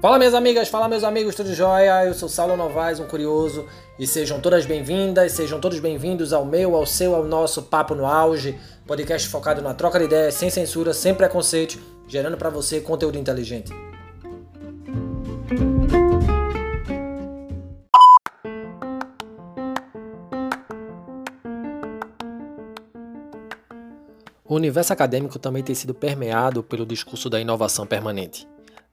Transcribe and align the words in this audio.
Fala 0.00 0.16
minhas 0.16 0.32
amigas, 0.32 0.68
fala 0.68 0.88
meus 0.88 1.02
amigos, 1.02 1.34
tudo 1.34 1.52
jóia? 1.52 2.04
Eu 2.04 2.14
sou 2.14 2.28
Saulo 2.28 2.56
Novaes, 2.56 3.00
um 3.00 3.06
curioso, 3.08 3.66
e 3.98 4.06
sejam 4.06 4.40
todas 4.40 4.64
bem-vindas, 4.64 5.32
sejam 5.32 5.58
todos 5.58 5.80
bem-vindos 5.80 6.32
ao 6.32 6.44
meu, 6.44 6.76
ao 6.76 6.86
seu, 6.86 7.16
ao 7.16 7.24
nosso 7.24 7.64
Papo 7.64 7.96
no 7.96 8.06
Auge, 8.06 8.56
podcast 8.86 9.28
focado 9.28 9.60
na 9.60 9.74
troca 9.74 9.98
de 9.98 10.04
ideias, 10.04 10.34
sem 10.34 10.50
censura, 10.50 10.94
sem 10.94 11.16
preconceito, 11.16 11.80
gerando 12.06 12.36
para 12.36 12.48
você 12.48 12.80
conteúdo 12.80 13.18
inteligente. 13.18 13.72
O 24.44 24.54
universo 24.54 24.92
acadêmico 24.92 25.40
também 25.40 25.64
tem 25.64 25.74
sido 25.74 25.92
permeado 25.92 26.62
pelo 26.62 26.86
discurso 26.86 27.28
da 27.28 27.40
inovação 27.40 27.84
permanente. 27.84 28.46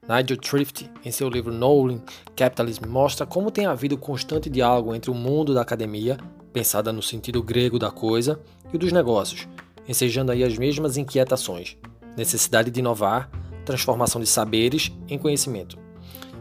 Nigel 0.08 0.38
Thrift, 0.38 0.90
em 1.04 1.12
seu 1.12 1.27
livro 1.27 1.52
Knowing 1.52 2.02
Capitalism, 2.36 2.86
mostra 2.88 3.26
como 3.26 3.50
tem 3.50 3.66
havido 3.66 3.98
constante 3.98 4.50
diálogo 4.52 4.94
entre 4.94 5.09
o 5.09 5.16
mundo 5.16 5.52
da 5.52 5.62
academia, 5.62 6.18
pensada 6.54 6.94
no 6.94 7.02
sentido 7.02 7.41
grego 7.41 7.80
da 7.80 7.90
coisa, 7.90 8.40
e 8.72 8.76
o 8.76 8.80
dos 8.80 8.91
negócios, 8.91 9.48
ensejando 9.88 10.32
aí 10.32 10.44
as 10.44 10.58
mesmas 10.60 10.96
inquietações: 10.96 11.76
necessidade 12.16 12.70
de 12.70 12.80
inovar, 12.80 13.32
transformação 13.66 14.22
de 14.22 14.27
saberes 14.27 14.91
em 15.10 15.18
conhecimento. 15.18 15.77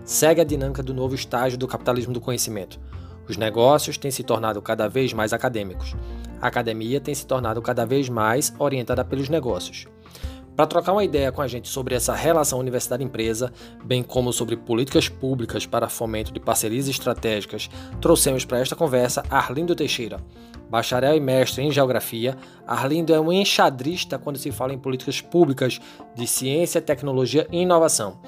Segue 0.05 0.43
a 0.43 0.45
dinâmica 0.45 0.83
do 0.83 0.93
novo 0.93 1.15
estágio 1.15 1.57
do 1.57 1.67
capitalismo 1.67 2.13
do 2.13 2.21
conhecimento. 2.21 2.79
Os 3.27 3.39
negócios 3.39 3.97
têm 3.97 4.11
se 4.11 4.23
tornado 4.23 4.61
cada 4.61 4.87
vez 4.87 5.15
mais 5.15 5.33
acadêmicos. 5.33 5.97
A 6.39 6.49
academia 6.49 7.01
tem 7.01 7.15
se 7.15 7.27
tornado 7.27 7.63
cada 7.63 7.87
vez 7.87 8.11
mais 8.11 8.53
orientada 8.59 9.03
pelos 9.03 9.31
negócios. 9.31 9.87
Para 10.57 10.67
trocar 10.67 10.93
uma 10.93 11.03
ideia 11.03 11.33
com 11.33 11.43
a 11.43 11.49
gente 11.49 11.69
sobre 11.69 11.97
essa 11.97 12.15
relação 12.15 12.61
universidade-empresa, 12.61 13.53
bem 13.85 14.05
como 14.05 14.33
sobre 14.33 14.57
políticas 14.57 15.09
públicas 15.09 15.67
para 15.67 15.89
fomento 15.89 16.33
de 16.33 16.39
parcerias 16.39 16.87
estratégicas, 16.87 17.69
trouxemos 18.01 18.45
para 18.45 18.61
esta 18.61 18.77
conversa 18.77 19.25
Arlindo 19.29 19.75
Teixeira. 19.75 20.21
Bacharel 20.71 21.17
e 21.17 21.21
mestre 21.21 21.63
em 21.63 21.73
Geografia, 21.73 22.37
Arlindo 22.67 23.13
é 23.13 23.19
um 23.19 23.33
enxadrista 23.33 24.17
quando 24.17 24.39
se 24.39 24.53
fala 24.53 24.73
em 24.73 24.79
políticas 24.79 25.21
públicas 25.21 25.81
de 26.15 26.27
ciência, 26.27 26.81
tecnologia 26.81 27.49
e 27.51 27.59
inovação, 27.59 28.21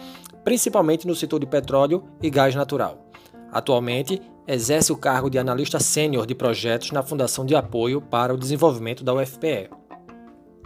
principalmente 0.43 1.07
no 1.07 1.15
setor 1.15 1.39
de 1.39 1.47
petróleo 1.47 2.05
e 2.21 2.29
gás 2.29 2.57
natural. 2.57 3.07
Atualmente, 3.53 4.21
exerce 4.49 4.93
o 4.93 4.97
cargo 4.97 5.31
de 5.31 5.39
analista 5.39 5.79
sênior 5.79 6.27
de 6.27 6.35
projetos 6.35 6.91
na 6.91 7.05
Fundação 7.05 7.47
de 7.47 7.55
Apoio 7.55 8.01
para 8.01 8.35
o 8.35 8.39
Desenvolvimento 8.39 9.05
da 9.05 9.15
UFPE. 9.15 9.71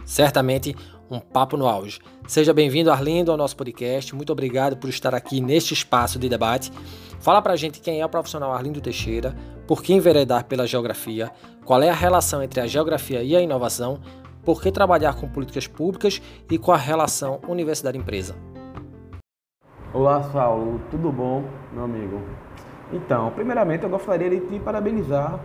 Certamente 0.03 0.75
um 1.11 1.19
papo 1.19 1.57
no 1.57 1.67
auge. 1.67 1.99
Seja 2.25 2.53
bem-vindo, 2.53 2.89
Arlindo, 2.89 3.31
ao 3.31 3.37
nosso 3.37 3.57
podcast. 3.57 4.15
Muito 4.15 4.31
obrigado 4.31 4.77
por 4.77 4.89
estar 4.89 5.13
aqui 5.13 5.41
neste 5.41 5.73
espaço 5.73 6.17
de 6.17 6.29
debate. 6.29 6.71
Fala 7.19 7.41
pra 7.41 7.57
gente 7.57 7.81
quem 7.81 7.99
é 7.99 8.05
o 8.05 8.09
profissional 8.09 8.53
Arlindo 8.53 8.79
Teixeira, 8.79 9.35
por 9.67 9.83
que 9.83 9.93
enveredar 9.93 10.45
pela 10.45 10.65
geografia, 10.65 11.29
qual 11.65 11.83
é 11.83 11.89
a 11.89 11.93
relação 11.93 12.41
entre 12.41 12.61
a 12.61 12.67
geografia 12.67 13.21
e 13.21 13.35
a 13.35 13.41
inovação, 13.41 13.99
por 14.43 14.61
que 14.61 14.71
trabalhar 14.71 15.15
com 15.15 15.27
políticas 15.27 15.67
públicas 15.67 16.21
e 16.49 16.57
com 16.57 16.71
a 16.71 16.77
relação 16.77 17.41
universidade-empresa. 17.47 18.35
Olá, 19.93 20.23
Saulo, 20.31 20.81
tudo 20.89 21.11
bom, 21.11 21.43
meu 21.73 21.83
amigo? 21.83 22.21
Então, 22.93 23.31
primeiramente 23.31 23.83
eu 23.83 23.89
gostaria 23.89 24.29
de 24.29 24.39
te 24.39 24.59
parabenizar 24.59 25.39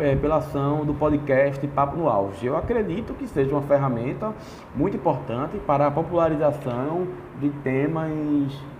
é, 0.00 0.16
pela 0.16 0.36
ação 0.36 0.84
do 0.84 0.94
podcast 0.94 1.66
Papo 1.68 1.96
no 1.96 2.08
Auge. 2.08 2.46
Eu 2.46 2.56
acredito 2.56 3.14
que 3.14 3.26
seja 3.26 3.52
uma 3.52 3.62
ferramenta 3.62 4.32
muito 4.74 4.96
importante 4.96 5.58
para 5.58 5.86
a 5.86 5.90
popularização 5.90 7.06
de 7.40 7.50
temas 7.62 8.10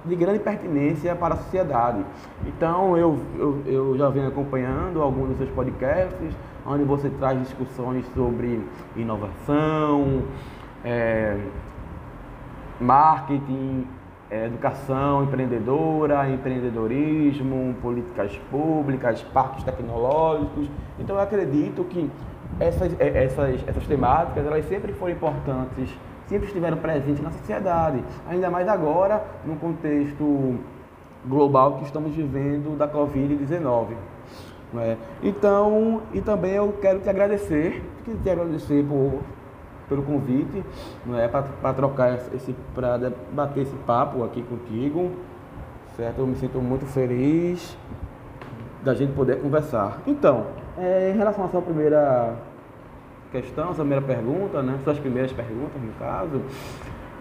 de 0.04 0.16
grande 0.16 0.38
pertinência 0.40 1.14
para 1.14 1.34
a 1.34 1.36
sociedade. 1.36 2.04
Então, 2.46 2.96
eu, 2.96 3.18
eu, 3.36 3.62
eu 3.66 3.98
já 3.98 4.08
venho 4.08 4.28
acompanhando 4.28 5.02
alguns 5.02 5.28
dos 5.28 5.38
seus 5.38 5.50
podcasts, 5.50 6.34
onde 6.66 6.84
você 6.84 7.10
traz 7.10 7.38
discussões 7.40 8.04
sobre 8.14 8.60
inovação, 8.96 10.22
é, 10.84 11.36
marketing, 12.80 13.86
é, 14.30 14.46
educação 14.46 15.24
empreendedora, 15.24 16.28
empreendedorismo, 16.28 17.74
políticas 17.80 18.36
públicas, 18.50 19.22
parques 19.32 19.64
tecnológicos. 19.64 20.68
Então 20.98 21.16
eu 21.16 21.22
acredito 21.22 21.84
que 21.84 22.10
essas, 22.60 22.98
é, 23.00 23.24
essas, 23.24 23.66
essas 23.66 23.86
temáticas 23.86 24.44
elas 24.44 24.66
sempre 24.68 24.92
foram 24.92 25.12
importantes, 25.12 25.90
sempre 26.26 26.46
estiveram 26.46 26.76
presentes 26.76 27.22
na 27.22 27.30
sociedade, 27.30 28.02
ainda 28.28 28.50
mais 28.50 28.68
agora 28.68 29.24
no 29.44 29.56
contexto 29.56 30.58
global 31.26 31.78
que 31.78 31.84
estamos 31.84 32.14
vivendo 32.14 32.76
da 32.76 32.88
Covid-19. 32.88 33.94
É? 34.76 34.98
Então, 35.22 36.02
e 36.12 36.20
também 36.20 36.52
eu 36.52 36.74
quero 36.78 36.98
te 36.98 37.08
agradecer, 37.08 37.82
quero 38.04 38.18
te 38.18 38.28
agradecer 38.28 38.84
por 38.84 39.20
pelo 39.88 40.02
convite, 40.02 40.62
não 41.06 41.18
é 41.18 41.28
para 41.28 41.72
trocar 41.74 42.18
esse 42.34 42.54
para 42.74 43.12
bater 43.32 43.62
esse 43.62 43.74
papo 43.86 44.24
aqui 44.24 44.42
contigo, 44.42 45.12
certo? 45.96 46.18
Eu 46.18 46.26
me 46.26 46.36
sinto 46.36 46.58
muito 46.60 46.86
feliz 46.86 47.76
da 48.84 48.94
gente 48.94 49.12
poder 49.12 49.40
conversar. 49.40 49.98
Então, 50.06 50.46
é, 50.76 51.10
em 51.12 51.16
relação 51.16 51.44
à 51.44 51.48
sua 51.48 51.62
primeira 51.62 52.34
questão, 53.32 53.66
sua 53.74 53.84
primeira 53.84 54.04
pergunta, 54.04 54.62
né? 54.62 54.78
Suas 54.84 54.98
primeiras 54.98 55.32
perguntas, 55.32 55.80
no 55.82 55.92
caso, 55.98 56.42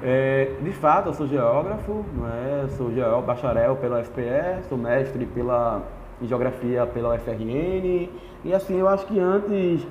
é, 0.03 0.51
de 0.61 0.71
fato, 0.71 1.09
eu 1.09 1.13
sou 1.13 1.27
geógrafo, 1.27 2.05
não 2.15 2.27
é? 2.27 2.67
Sou 2.77 2.91
geógrafo, 2.91 3.25
bacharel 3.25 3.75
pela 3.77 4.03
FPE, 4.03 4.67
sou 4.69 4.77
mestre 4.77 5.25
pela 5.25 5.81
em 6.21 6.27
geografia 6.27 6.85
pela 6.85 7.15
UFRN 7.15 8.09
e 8.43 8.53
assim 8.53 8.79
eu 8.79 8.87
acho 8.87 9.05
que 9.05 9.19
antes 9.19 9.85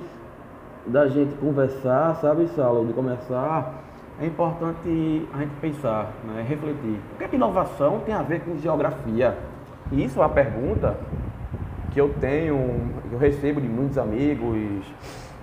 da 0.87 1.07
gente 1.07 1.35
conversar, 1.37 2.15
sabe, 2.15 2.47
Saulo, 2.49 2.85
de 2.85 2.93
começar, 2.93 3.73
é 4.19 4.25
importante 4.25 5.27
a 5.33 5.39
gente 5.39 5.53
pensar, 5.61 6.11
né, 6.23 6.45
refletir. 6.47 6.99
O 7.13 7.17
que, 7.17 7.23
é 7.23 7.27
que 7.27 7.35
inovação 7.35 7.99
tem 8.05 8.15
a 8.15 8.21
ver 8.21 8.41
com 8.41 8.57
geografia? 8.57 9.37
Isso 9.91 10.19
é 10.19 10.21
uma 10.21 10.29
pergunta 10.29 10.97
que 11.91 11.99
eu 11.99 12.13
tenho, 12.19 12.91
eu 13.11 13.17
recebo 13.17 13.61
de 13.61 13.67
muitos 13.67 13.97
amigos, 13.97 14.83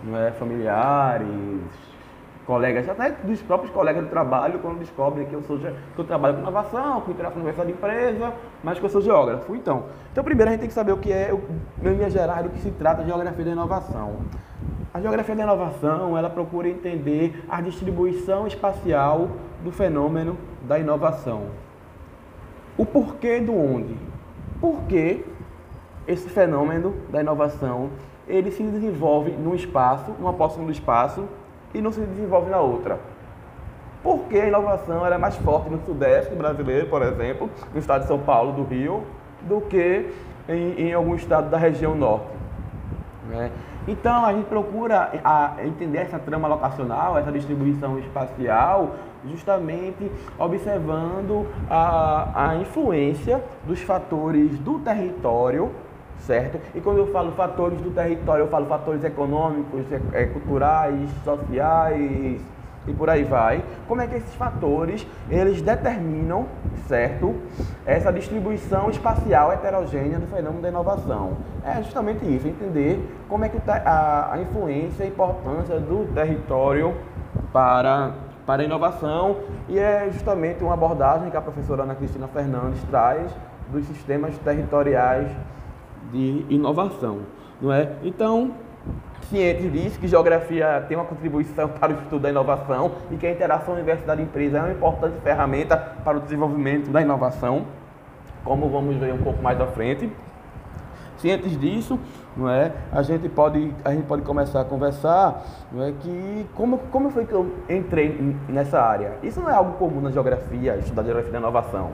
né, 0.02 0.32
familiares, 0.38 1.28
colegas, 2.46 2.88
até 2.88 3.10
dos 3.10 3.40
próprios 3.42 3.72
colegas 3.72 4.04
do 4.04 4.10
trabalho, 4.10 4.58
quando 4.58 4.78
descobrem 4.78 5.26
que 5.26 5.34
eu 5.34 5.42
sou 5.42 5.58
que 5.58 5.72
eu 5.96 6.04
trabalho 6.04 6.34
com 6.34 6.40
inovação, 6.40 7.00
que 7.02 7.10
eu 7.10 7.14
trabalho 7.14 7.34
com 7.34 7.40
universidade 7.40 7.72
de 7.72 7.78
empresa, 7.78 8.32
mas 8.62 8.78
que 8.78 8.84
eu 8.84 8.90
sou 8.90 9.00
geógrafo. 9.00 9.54
Então, 9.54 9.84
então 10.12 10.24
primeiro 10.24 10.48
a 10.48 10.52
gente 10.52 10.60
tem 10.60 10.68
que 10.68 10.74
saber 10.74 10.92
o 10.92 10.98
que 10.98 11.12
é, 11.12 11.30
em 11.32 11.88
linha 11.88 12.10
geral, 12.10 12.42
do 12.42 12.50
que 12.50 12.60
se 12.60 12.70
trata 12.72 13.02
a 13.02 13.04
geografia 13.04 13.44
da 13.44 13.50
inovação. 13.52 14.16
A 14.94 15.00
geografia 15.00 15.34
da 15.34 15.42
inovação, 15.42 16.16
ela 16.16 16.30
procura 16.30 16.68
entender 16.68 17.44
a 17.48 17.60
distribuição 17.60 18.46
espacial 18.46 19.28
do 19.64 19.72
fenômeno 19.72 20.38
da 20.62 20.78
inovação. 20.78 21.46
O 22.78 22.86
porquê 22.86 23.40
do 23.40 23.52
onde? 23.58 23.96
Por 24.60 24.82
que 24.82 25.24
esse 26.06 26.28
fenômeno 26.28 26.94
da 27.10 27.20
inovação, 27.20 27.90
ele 28.28 28.52
se 28.52 28.62
desenvolve 28.62 29.32
num 29.32 29.56
espaço, 29.56 30.12
numa 30.12 30.32
porção 30.32 30.64
do 30.64 30.70
espaço, 30.70 31.24
e 31.74 31.80
não 31.80 31.90
se 31.90 32.00
desenvolve 32.00 32.48
na 32.48 32.60
outra? 32.60 33.00
Porque 34.00 34.38
a 34.38 34.46
inovação 34.46 35.04
é 35.04 35.18
mais 35.18 35.34
forte 35.38 35.70
no 35.70 35.84
sudeste 35.84 36.32
brasileiro, 36.36 36.86
por 36.86 37.02
exemplo, 37.02 37.50
no 37.72 37.80
estado 37.80 38.02
de 38.02 38.06
São 38.06 38.20
Paulo, 38.20 38.52
do 38.52 38.62
Rio, 38.62 39.02
do 39.42 39.60
que 39.60 40.08
em, 40.48 40.82
em 40.82 40.94
algum 40.94 41.16
estado 41.16 41.50
da 41.50 41.58
região 41.58 41.96
norte. 41.96 42.28
Né? 43.28 43.50
Então 43.86 44.24
a 44.24 44.32
gente 44.32 44.46
procura 44.46 45.20
a, 45.22 45.56
entender 45.64 45.98
essa 45.98 46.18
trama 46.18 46.48
locacional, 46.48 47.18
essa 47.18 47.30
distribuição 47.30 47.98
espacial, 47.98 48.96
justamente 49.30 50.10
observando 50.38 51.46
a, 51.68 52.50
a 52.50 52.56
influência 52.56 53.42
dos 53.66 53.80
fatores 53.80 54.58
do 54.58 54.78
território 54.78 55.70
certo? 56.20 56.58
E 56.74 56.80
quando 56.80 56.98
eu 56.98 57.06
falo 57.08 57.32
fatores 57.32 57.80
do 57.80 57.90
território, 57.90 58.44
eu 58.44 58.48
falo 58.48 58.66
fatores 58.66 59.04
econômicos, 59.04 59.84
é, 60.12 60.24
culturais, 60.26 61.10
sociais, 61.24 62.40
e 62.86 62.92
por 62.92 63.08
aí 63.08 63.24
vai. 63.24 63.64
Como 63.88 64.00
é 64.00 64.06
que 64.06 64.16
esses 64.16 64.34
fatores 64.34 65.06
eles 65.30 65.62
determinam, 65.62 66.46
certo, 66.86 67.34
essa 67.86 68.12
distribuição 68.12 68.90
espacial 68.90 69.52
heterogênea 69.52 70.18
do 70.18 70.26
fenômeno 70.26 70.62
da 70.62 70.68
inovação? 70.68 71.32
É 71.64 71.82
justamente 71.82 72.24
isso, 72.24 72.46
entender 72.46 73.00
como 73.28 73.44
é 73.44 73.48
que 73.48 73.58
a, 73.70 74.32
a 74.32 74.40
influência 74.40 75.04
e 75.04 75.06
a 75.06 75.08
importância 75.08 75.78
do 75.78 76.12
território 76.14 76.94
para 77.52 78.12
para 78.46 78.62
a 78.62 78.64
inovação 78.66 79.38
e 79.68 79.78
é 79.78 80.10
justamente 80.12 80.62
uma 80.62 80.74
abordagem 80.74 81.30
que 81.30 81.36
a 81.36 81.40
professora 81.40 81.84
Ana 81.84 81.94
Cristina 81.94 82.28
Fernandes 82.28 82.82
traz 82.90 83.32
dos 83.72 83.86
sistemas 83.86 84.36
territoriais 84.38 85.30
de 86.12 86.44
inovação, 86.50 87.20
não 87.60 87.72
é? 87.72 87.92
Então, 88.02 88.52
cientes 89.28 89.72
disso 89.72 89.98
que 89.98 90.08
geografia 90.08 90.84
tem 90.88 90.96
uma 90.96 91.06
contribuição 91.06 91.68
para 91.68 91.92
o 91.92 91.96
estudo 91.96 92.20
da 92.20 92.30
inovação 92.30 92.92
e 93.10 93.16
que 93.16 93.26
a 93.26 93.30
interação 93.30 93.74
universidade-empresa 93.74 94.58
é 94.58 94.60
uma 94.60 94.72
importante 94.72 95.18
ferramenta 95.22 95.76
para 95.76 96.18
o 96.18 96.20
desenvolvimento 96.20 96.90
da 96.90 97.00
inovação, 97.02 97.66
como 98.44 98.68
vamos 98.68 98.96
ver 98.96 99.12
um 99.12 99.22
pouco 99.22 99.42
mais 99.42 99.60
à 99.60 99.66
frente. 99.66 100.10
Cientes 101.18 101.58
disso, 101.58 101.98
não 102.36 102.50
é? 102.50 102.72
A 102.92 103.02
gente 103.02 103.28
pode 103.28 103.72
a 103.84 103.92
gente 103.92 104.04
pode 104.04 104.22
começar 104.22 104.60
a 104.60 104.64
conversar, 104.64 105.42
não 105.72 105.82
é? 105.84 105.92
Que 105.92 106.46
como 106.54 106.78
como 106.90 107.10
foi 107.10 107.24
que 107.24 107.32
eu 107.32 107.54
entrei 107.68 108.36
nessa 108.48 108.80
área? 108.80 109.12
Isso 109.22 109.40
não 109.40 109.48
é 109.48 109.54
algo 109.54 109.72
comum 109.78 110.00
na 110.00 110.10
geografia, 110.10 110.76
estudar 110.76 111.02
geografia 111.02 111.32
da 111.32 111.38
inovação. 111.38 111.92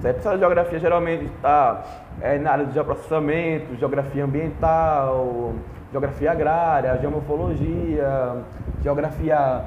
Você 0.00 0.12
precisa 0.12 0.34
de 0.34 0.40
geografia 0.40 0.78
geralmente 0.78 1.24
está 1.24 1.84
é, 2.20 2.38
na 2.38 2.52
área 2.52 2.64
de 2.64 2.72
geoprocessamento, 2.72 3.76
geografia 3.76 4.24
ambiental, 4.24 5.52
geografia 5.90 6.32
agrária, 6.32 6.96
geomorfologia, 6.98 8.36
geografia, 8.82 9.64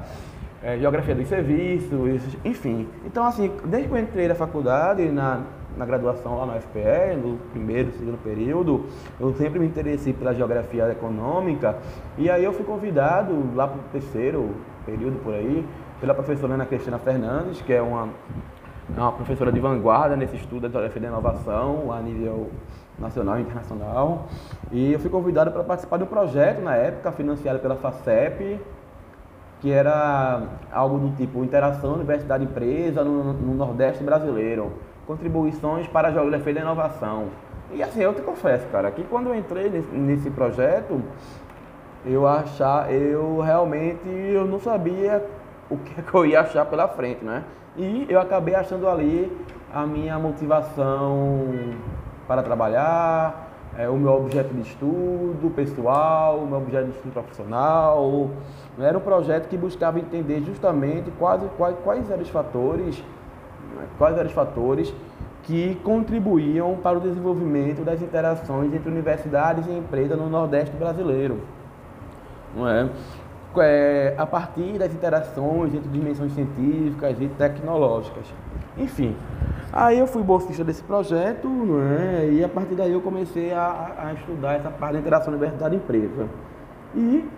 é, 0.62 0.78
geografia 0.78 1.14
dos 1.14 1.28
serviços, 1.28 2.36
enfim. 2.44 2.88
Então, 3.04 3.24
assim, 3.24 3.50
desde 3.66 3.88
que 3.88 3.94
eu 3.94 3.98
entrei 3.98 4.28
na 4.28 4.34
faculdade, 4.34 5.04
na, 5.10 5.42
na 5.76 5.84
graduação 5.84 6.38
lá 6.38 6.46
na 6.46 6.56
UFPE, 6.56 7.16
no 7.22 7.36
primeiro, 7.52 7.92
segundo 7.92 8.22
período, 8.22 8.86
eu 9.20 9.34
sempre 9.34 9.58
me 9.58 9.66
interessei 9.66 10.12
pela 10.12 10.34
geografia 10.34 10.90
econômica, 10.90 11.76
e 12.16 12.30
aí 12.30 12.42
eu 12.44 12.52
fui 12.52 12.64
convidado 12.64 13.34
lá 13.54 13.68
para 13.68 13.78
o 13.78 13.82
terceiro 13.92 14.50
período 14.86 15.22
por 15.22 15.34
aí, 15.34 15.64
pela 16.00 16.14
professora 16.14 16.54
Ana 16.54 16.66
Cristina 16.66 16.98
Fernandes, 16.98 17.60
que 17.62 17.72
é 17.72 17.82
uma, 17.82 18.08
é 18.96 19.00
uma 19.00 19.12
professora 19.12 19.50
de 19.50 19.58
vanguarda 19.60 20.16
nesse 20.16 20.36
estudo 20.36 20.62
da 20.62 20.68
geografia 20.68 21.00
da 21.00 21.08
inovação 21.08 21.90
a 21.90 22.00
nível 22.00 22.50
nacional 22.98 23.38
e 23.38 23.42
internacional. 23.42 24.26
E 24.70 24.92
eu 24.92 24.98
fui 24.98 25.10
convidado 25.10 25.50
para 25.50 25.64
participar 25.64 25.96
de 25.96 26.04
um 26.04 26.06
projeto 26.06 26.60
na 26.60 26.76
época, 26.76 27.10
financiado 27.12 27.58
pela 27.60 27.76
FACEP, 27.76 28.60
que 29.60 29.72
era 29.72 30.42
algo 30.70 30.98
do 30.98 31.16
tipo 31.16 31.42
Interação 31.42 31.94
Universidade-Empresa 31.94 33.02
no, 33.02 33.32
no, 33.32 33.54
Nordeste 33.54 34.04
brasileiro, 34.04 34.72
contribuições 35.06 35.86
para 35.86 36.08
a 36.08 36.10
geografia 36.12 36.52
da 36.52 36.60
inovação. 36.60 37.28
E 37.72 37.82
assim, 37.82 38.02
eu 38.02 38.12
te 38.12 38.20
confesso, 38.20 38.66
cara, 38.68 38.90
que 38.90 39.02
quando 39.04 39.28
eu 39.28 39.34
entrei 39.34 39.70
nesse, 39.70 39.90
nesse 39.90 40.30
projeto, 40.30 41.00
eu 42.04 42.28
achar, 42.28 42.92
eu 42.92 43.40
realmente 43.40 44.06
eu 44.06 44.44
não 44.44 44.60
sabia 44.60 45.24
o 45.70 45.78
que, 45.78 46.02
que 46.02 46.14
eu 46.14 46.26
ia 46.26 46.42
achar 46.42 46.66
pela 46.66 46.86
frente, 46.86 47.24
né? 47.24 47.42
E 47.76 48.06
eu 48.08 48.20
acabei 48.20 48.54
achando 48.54 48.88
ali 48.88 49.30
a 49.72 49.84
minha 49.84 50.16
motivação 50.18 51.48
para 52.28 52.42
trabalhar, 52.42 53.50
é, 53.76 53.88
o 53.88 53.96
meu 53.96 54.12
objeto 54.12 54.54
de 54.54 54.60
estudo 54.60 55.52
pessoal, 55.54 56.38
o 56.38 56.46
meu 56.46 56.58
objeto 56.58 56.84
de 56.84 56.92
estudo 56.92 57.12
profissional. 57.12 58.30
Era 58.78 58.96
um 58.96 59.00
projeto 59.00 59.48
que 59.48 59.56
buscava 59.56 59.98
entender 59.98 60.42
justamente 60.42 61.10
quais, 61.18 61.42
quais, 61.56 61.76
quais 61.82 62.10
eram 62.10 62.22
os 62.22 62.30
fatores, 62.30 63.02
né, 63.76 63.86
quais 63.98 64.16
eram 64.16 64.28
os 64.28 64.32
fatores 64.32 64.94
que 65.42 65.74
contribuíam 65.82 66.76
para 66.76 66.96
o 66.96 67.00
desenvolvimento 67.00 67.84
das 67.84 68.00
interações 68.00 68.72
entre 68.72 68.88
universidades 68.88 69.66
e 69.66 69.72
empresas 69.72 70.16
no 70.16 70.28
Nordeste 70.28 70.74
brasileiro. 70.76 71.40
Não 72.56 72.68
é? 72.68 72.88
É? 73.60 74.14
a 74.16 74.26
partir 74.26 74.78
das 74.78 74.92
interações 74.92 75.74
entre 75.74 75.88
dimensões 75.88 76.32
científicas 76.32 77.20
e 77.20 77.28
tecnológicas. 77.28 78.26
Enfim, 78.76 79.16
Aí 79.76 79.98
eu 79.98 80.06
fui 80.06 80.22
bolsista 80.22 80.62
desse 80.62 80.84
projeto, 80.84 81.48
né, 81.48 82.28
e 82.30 82.44
a 82.44 82.48
partir 82.48 82.76
daí 82.76 82.92
eu 82.92 83.00
comecei 83.00 83.52
a, 83.52 83.90
a 83.98 84.12
estudar 84.12 84.52
essa 84.52 84.70
parte 84.70 84.92
da 84.92 85.00
interação 85.00 85.32
universidade-empresa. 85.32 86.28
E 86.94 87.28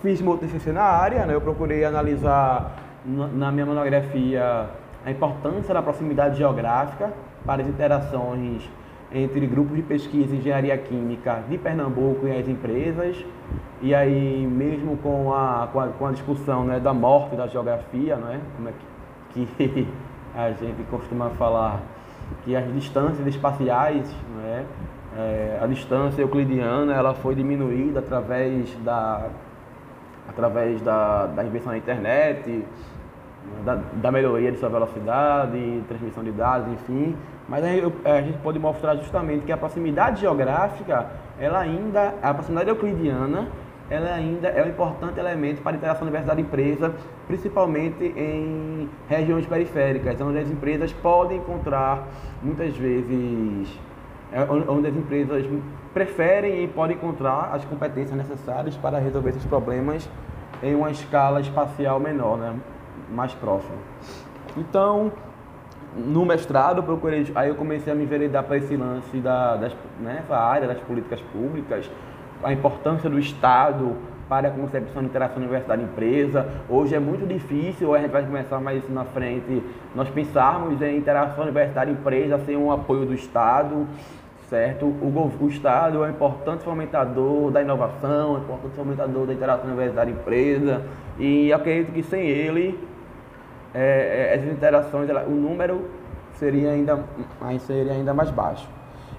fiz 0.00 0.22
meu 0.22 0.38
TCC 0.38 0.72
na 0.72 0.84
área, 0.84 1.26
né, 1.26 1.34
eu 1.34 1.40
procurei 1.42 1.84
analisar 1.84 2.78
na 3.04 3.52
minha 3.52 3.66
monografia 3.66 4.70
a 5.04 5.10
importância 5.10 5.74
da 5.74 5.82
proximidade 5.82 6.38
geográfica 6.38 7.12
para 7.44 7.60
as 7.60 7.68
interações 7.68 8.66
entre 9.12 9.46
grupos 9.46 9.76
de 9.76 9.82
pesquisa 9.82 10.34
em 10.34 10.38
engenharia 10.38 10.76
química 10.78 11.42
de 11.48 11.58
Pernambuco 11.58 12.26
e 12.26 12.38
as 12.38 12.48
empresas. 12.48 13.24
E 13.82 13.94
aí, 13.94 14.46
mesmo 14.46 14.96
com 14.98 15.32
a, 15.32 15.68
com 15.72 15.80
a, 15.80 15.88
com 15.88 16.06
a 16.06 16.12
discussão 16.12 16.64
né, 16.64 16.78
da 16.78 16.92
morte 16.92 17.34
da 17.34 17.46
geografia, 17.46 18.16
né, 18.16 18.40
como 18.56 18.68
é 18.68 18.72
que, 19.30 19.46
que 19.46 19.88
a 20.36 20.50
gente 20.52 20.82
costuma 20.90 21.30
falar 21.30 21.80
que 22.44 22.54
as 22.54 22.72
distâncias 22.72 23.26
espaciais, 23.26 24.08
né, 24.36 24.66
é, 25.16 25.58
a 25.60 25.66
distância 25.66 26.22
euclidiana, 26.22 26.94
ela 26.94 27.14
foi 27.14 27.34
diminuída 27.34 28.00
através 28.00 28.72
da, 28.84 29.28
através 30.28 30.80
da, 30.82 31.26
da 31.26 31.44
invenção 31.44 31.72
da 31.72 31.78
internet, 31.78 32.64
da, 33.64 33.78
da, 33.94 34.10
melhoria 34.12 34.50
de 34.50 34.58
sua 34.58 34.68
velocidade, 34.68 35.82
transmissão 35.88 36.24
de 36.24 36.32
dados, 36.32 36.72
enfim. 36.72 37.16
Mas 37.48 37.64
aí 37.64 37.82
a 38.04 38.22
gente 38.22 38.38
pode 38.38 38.58
mostrar 38.58 38.96
justamente 38.96 39.44
que 39.44 39.52
a 39.52 39.56
proximidade 39.56 40.20
geográfica, 40.20 41.06
ela 41.38 41.58
ainda, 41.58 42.14
a 42.22 42.32
proximidade 42.32 42.70
euclidiana, 42.70 43.48
ela 43.90 44.14
ainda 44.14 44.48
é 44.48 44.64
um 44.64 44.68
importante 44.68 45.18
elemento 45.18 45.60
para 45.62 45.72
a 45.72 45.76
interação 45.76 46.02
universidade-empresa, 46.02 46.94
principalmente 47.26 48.04
em 48.04 48.88
regiões 49.08 49.44
periféricas, 49.46 50.20
onde 50.20 50.38
as 50.38 50.48
empresas 50.48 50.92
podem 50.92 51.38
encontrar, 51.38 52.06
muitas 52.40 52.76
vezes, 52.76 53.76
é, 54.32 54.42
onde 54.48 54.86
as 54.86 54.94
empresas 54.94 55.44
preferem 55.92 56.62
e 56.62 56.68
podem 56.68 56.96
encontrar 56.96 57.50
as 57.52 57.64
competências 57.64 58.16
necessárias 58.16 58.76
para 58.76 59.00
resolver 59.00 59.30
esses 59.30 59.44
problemas 59.44 60.08
em 60.62 60.74
uma 60.74 60.90
escala 60.90 61.40
espacial 61.40 61.98
menor, 61.98 62.38
né? 62.38 62.54
Mais 63.10 63.32
próxima. 63.34 63.76
Então, 64.56 65.12
no 65.96 66.24
mestrado, 66.24 66.82
procurei, 66.82 67.30
aí 67.34 67.48
eu 67.48 67.54
comecei 67.54 67.92
a 67.92 67.96
me 67.96 68.04
enveredar 68.04 68.44
para 68.44 68.56
esse 68.56 68.76
lance 68.76 69.16
da, 69.18 69.56
das, 69.56 69.72
né, 70.00 70.22
área 70.30 70.68
das 70.68 70.78
políticas 70.80 71.20
públicas, 71.32 71.90
a 72.42 72.52
importância 72.52 73.10
do 73.10 73.18
Estado 73.18 73.96
para 74.28 74.46
a 74.46 74.50
concepção 74.52 75.02
de 75.02 75.08
interação 75.08 75.38
universidade-empresa. 75.38 76.46
Hoje 76.68 76.94
é 76.94 77.00
muito 77.00 77.26
difícil, 77.26 77.92
a 77.92 77.98
gente 77.98 78.12
vai 78.12 78.24
começar 78.24 78.60
mais 78.60 78.82
isso 78.84 78.92
na 78.92 79.04
frente, 79.04 79.62
nós 79.94 80.08
pensarmos 80.08 80.80
em 80.80 80.96
interação 80.96 81.42
universidade-empresa 81.42 82.38
sem 82.46 82.56
um 82.56 82.70
apoio 82.70 83.04
do 83.04 83.12
Estado, 83.12 83.88
certo? 84.48 84.86
O, 84.86 85.32
o 85.40 85.48
Estado 85.48 86.04
é 86.04 86.06
um 86.06 86.10
importante 86.10 86.62
fomentador 86.62 87.50
da 87.50 87.60
inovação, 87.60 88.36
é 88.36 88.38
um 88.38 88.42
importante 88.42 88.76
fomentador 88.76 89.26
da 89.26 89.32
interação 89.32 89.66
universidade-empresa, 89.66 90.82
e 91.18 91.52
acredito 91.52 91.92
que 91.92 92.02
sem 92.04 92.28
ele, 92.28 92.78
é, 93.74 94.30
é 94.32 94.34
essas 94.36 94.50
interações, 94.50 95.08
o 95.26 95.30
número 95.30 95.88
seria 96.34 96.70
ainda, 96.70 97.04
seria 97.60 97.92
ainda 97.92 98.14
mais 98.14 98.30
baixo. 98.30 98.68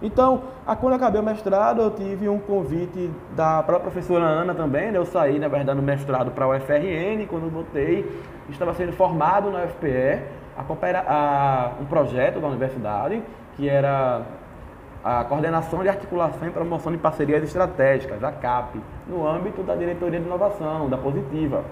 Então, 0.02 0.42
quando 0.80 0.96
acabei 0.96 1.22
o 1.22 1.24
mestrado, 1.24 1.82
eu 1.82 1.92
tive 1.92 2.28
um 2.28 2.40
convite 2.40 3.12
da 3.36 3.62
própria 3.62 3.92
professora 3.92 4.26
Ana 4.26 4.56
também, 4.56 4.92
né? 4.92 4.98
Eu 4.98 5.06
saí, 5.06 5.38
na 5.38 5.48
verdade, 5.48 5.80
no 5.80 5.86
mestrado 5.86 6.32
para 6.32 6.48
o 6.48 6.56
UFRN, 6.56 7.28
quando 7.30 7.52
voltei, 7.52 8.10
estava 8.50 8.74
sendo 8.74 8.94
formado 8.94 9.52
na 9.52 9.64
UFPE, 9.66 10.24
a, 10.58 10.64
a, 11.08 11.72
um 11.80 11.86
projeto 11.86 12.40
da 12.40 12.48
universidade, 12.48 13.22
que 13.56 13.70
era 13.70 14.24
a 15.04 15.24
coordenação 15.24 15.84
de 15.84 15.90
articulação 15.90 16.48
e 16.48 16.52
promoção 16.52 16.92
de 16.92 16.98
parcerias 16.98 17.44
estratégicas, 17.44 18.24
a 18.24 18.32
CAP, 18.32 18.82
no 19.08 19.28
âmbito 19.28 19.62
da 19.62 19.76
diretoria 19.76 20.20
de 20.20 20.26
inovação, 20.26 20.90
da 20.90 20.98
Positiva. 20.98 21.64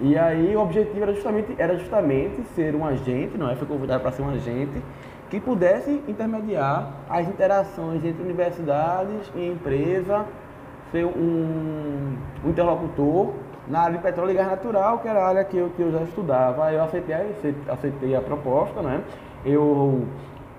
E 0.00 0.16
aí 0.18 0.54
o 0.54 0.60
objetivo 0.60 1.02
era 1.02 1.14
justamente, 1.14 1.54
era 1.58 1.76
justamente 1.76 2.42
ser 2.54 2.74
um 2.74 2.84
agente, 2.84 3.38
não 3.38 3.50
é? 3.50 3.56
Foi 3.56 3.66
convidado 3.66 4.02
para 4.02 4.12
ser 4.12 4.22
um 4.22 4.30
agente 4.30 4.82
que 5.30 5.40
pudesse 5.40 6.02
intermediar 6.06 6.92
as 7.08 7.26
interações 7.26 8.04
entre 8.04 8.22
universidades 8.22 9.32
e 9.34 9.48
empresa, 9.48 10.26
ser 10.92 11.04
um, 11.04 12.14
um 12.44 12.50
interlocutor 12.50 13.32
na 13.66 13.80
área 13.80 13.96
de 13.96 14.02
petróleo 14.02 14.30
e 14.32 14.34
gás 14.34 14.48
natural, 14.48 14.98
que 14.98 15.08
era 15.08 15.20
a 15.20 15.28
área 15.28 15.44
que 15.44 15.56
eu, 15.56 15.70
que 15.70 15.82
eu 15.82 15.90
já 15.90 16.02
estudava. 16.02 16.70
Eu 16.72 16.84
aceitei, 16.84 17.16
aceitei 17.68 18.14
a 18.14 18.20
proposta, 18.20 18.82
né? 18.82 19.02
Eu 19.44 20.06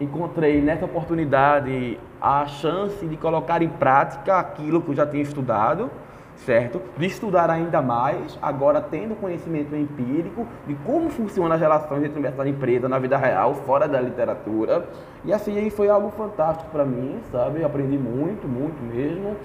encontrei 0.01 0.61
nessa 0.61 0.85
oportunidade 0.85 1.99
a 2.19 2.45
chance 2.47 3.05
de 3.05 3.15
colocar 3.17 3.61
em 3.61 3.69
prática 3.69 4.39
aquilo 4.39 4.81
que 4.81 4.89
eu 4.89 4.95
já 4.95 5.05
tinha 5.05 5.23
estudado 5.23 5.89
certo? 6.37 6.81
De 6.97 7.05
estudar 7.05 7.49
ainda 7.49 7.81
mais, 7.81 8.37
agora 8.41 8.79
tendo 8.79 9.15
conhecimento 9.15 9.75
empírico 9.75 10.47
de 10.65 10.75
como 10.85 11.09
funcionam 11.09 11.53
as 11.53 11.61
relações 11.61 12.03
entre 12.03 12.13
universidade 12.13 12.49
e 12.49 12.53
empresa 12.53 12.87
na 12.87 12.99
vida 12.99 13.17
real, 13.17 13.53
fora 13.53 13.87
da 13.87 13.99
literatura. 13.99 14.87
E 15.25 15.33
assim 15.33 15.69
foi 15.69 15.89
algo 15.89 16.09
fantástico 16.11 16.69
para 16.71 16.85
mim, 16.85 17.19
sabe? 17.31 17.63
Aprendi 17.63 17.97
muito, 17.97 18.47
muito 18.47 18.81
mesmo. 18.81 19.35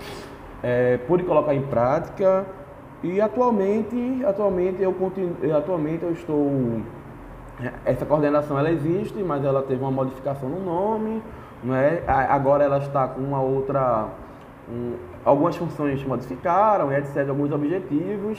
É, 0.63 0.99
pude 1.09 1.25
colocar 1.25 1.55
em 1.55 1.63
prática 1.63 2.45
e 3.03 3.21
atualmente, 3.21 4.25
atualmente 4.25 4.81
eu 4.81 4.93
continuo, 4.93 5.35
atualmente 5.57 6.05
eu 6.05 6.13
estou 6.13 6.81
essa 7.85 8.05
coordenação 8.05 8.59
ela 8.59 8.71
existe, 8.71 9.23
mas 9.23 9.45
ela 9.45 9.63
teve 9.63 9.81
uma 9.83 9.91
modificação 9.91 10.49
no 10.49 10.61
nome, 10.65 11.23
não 11.63 11.75
é? 11.75 12.03
Agora 12.07 12.65
ela 12.65 12.79
está 12.79 13.07
com 13.07 13.21
uma 13.21 13.41
outra 13.41 14.09
um, 14.69 14.95
algumas 15.25 15.57
funções 15.57 16.03
modificaram, 16.05 16.93
etc., 16.93 17.29
alguns 17.29 17.51
objetivos, 17.53 18.39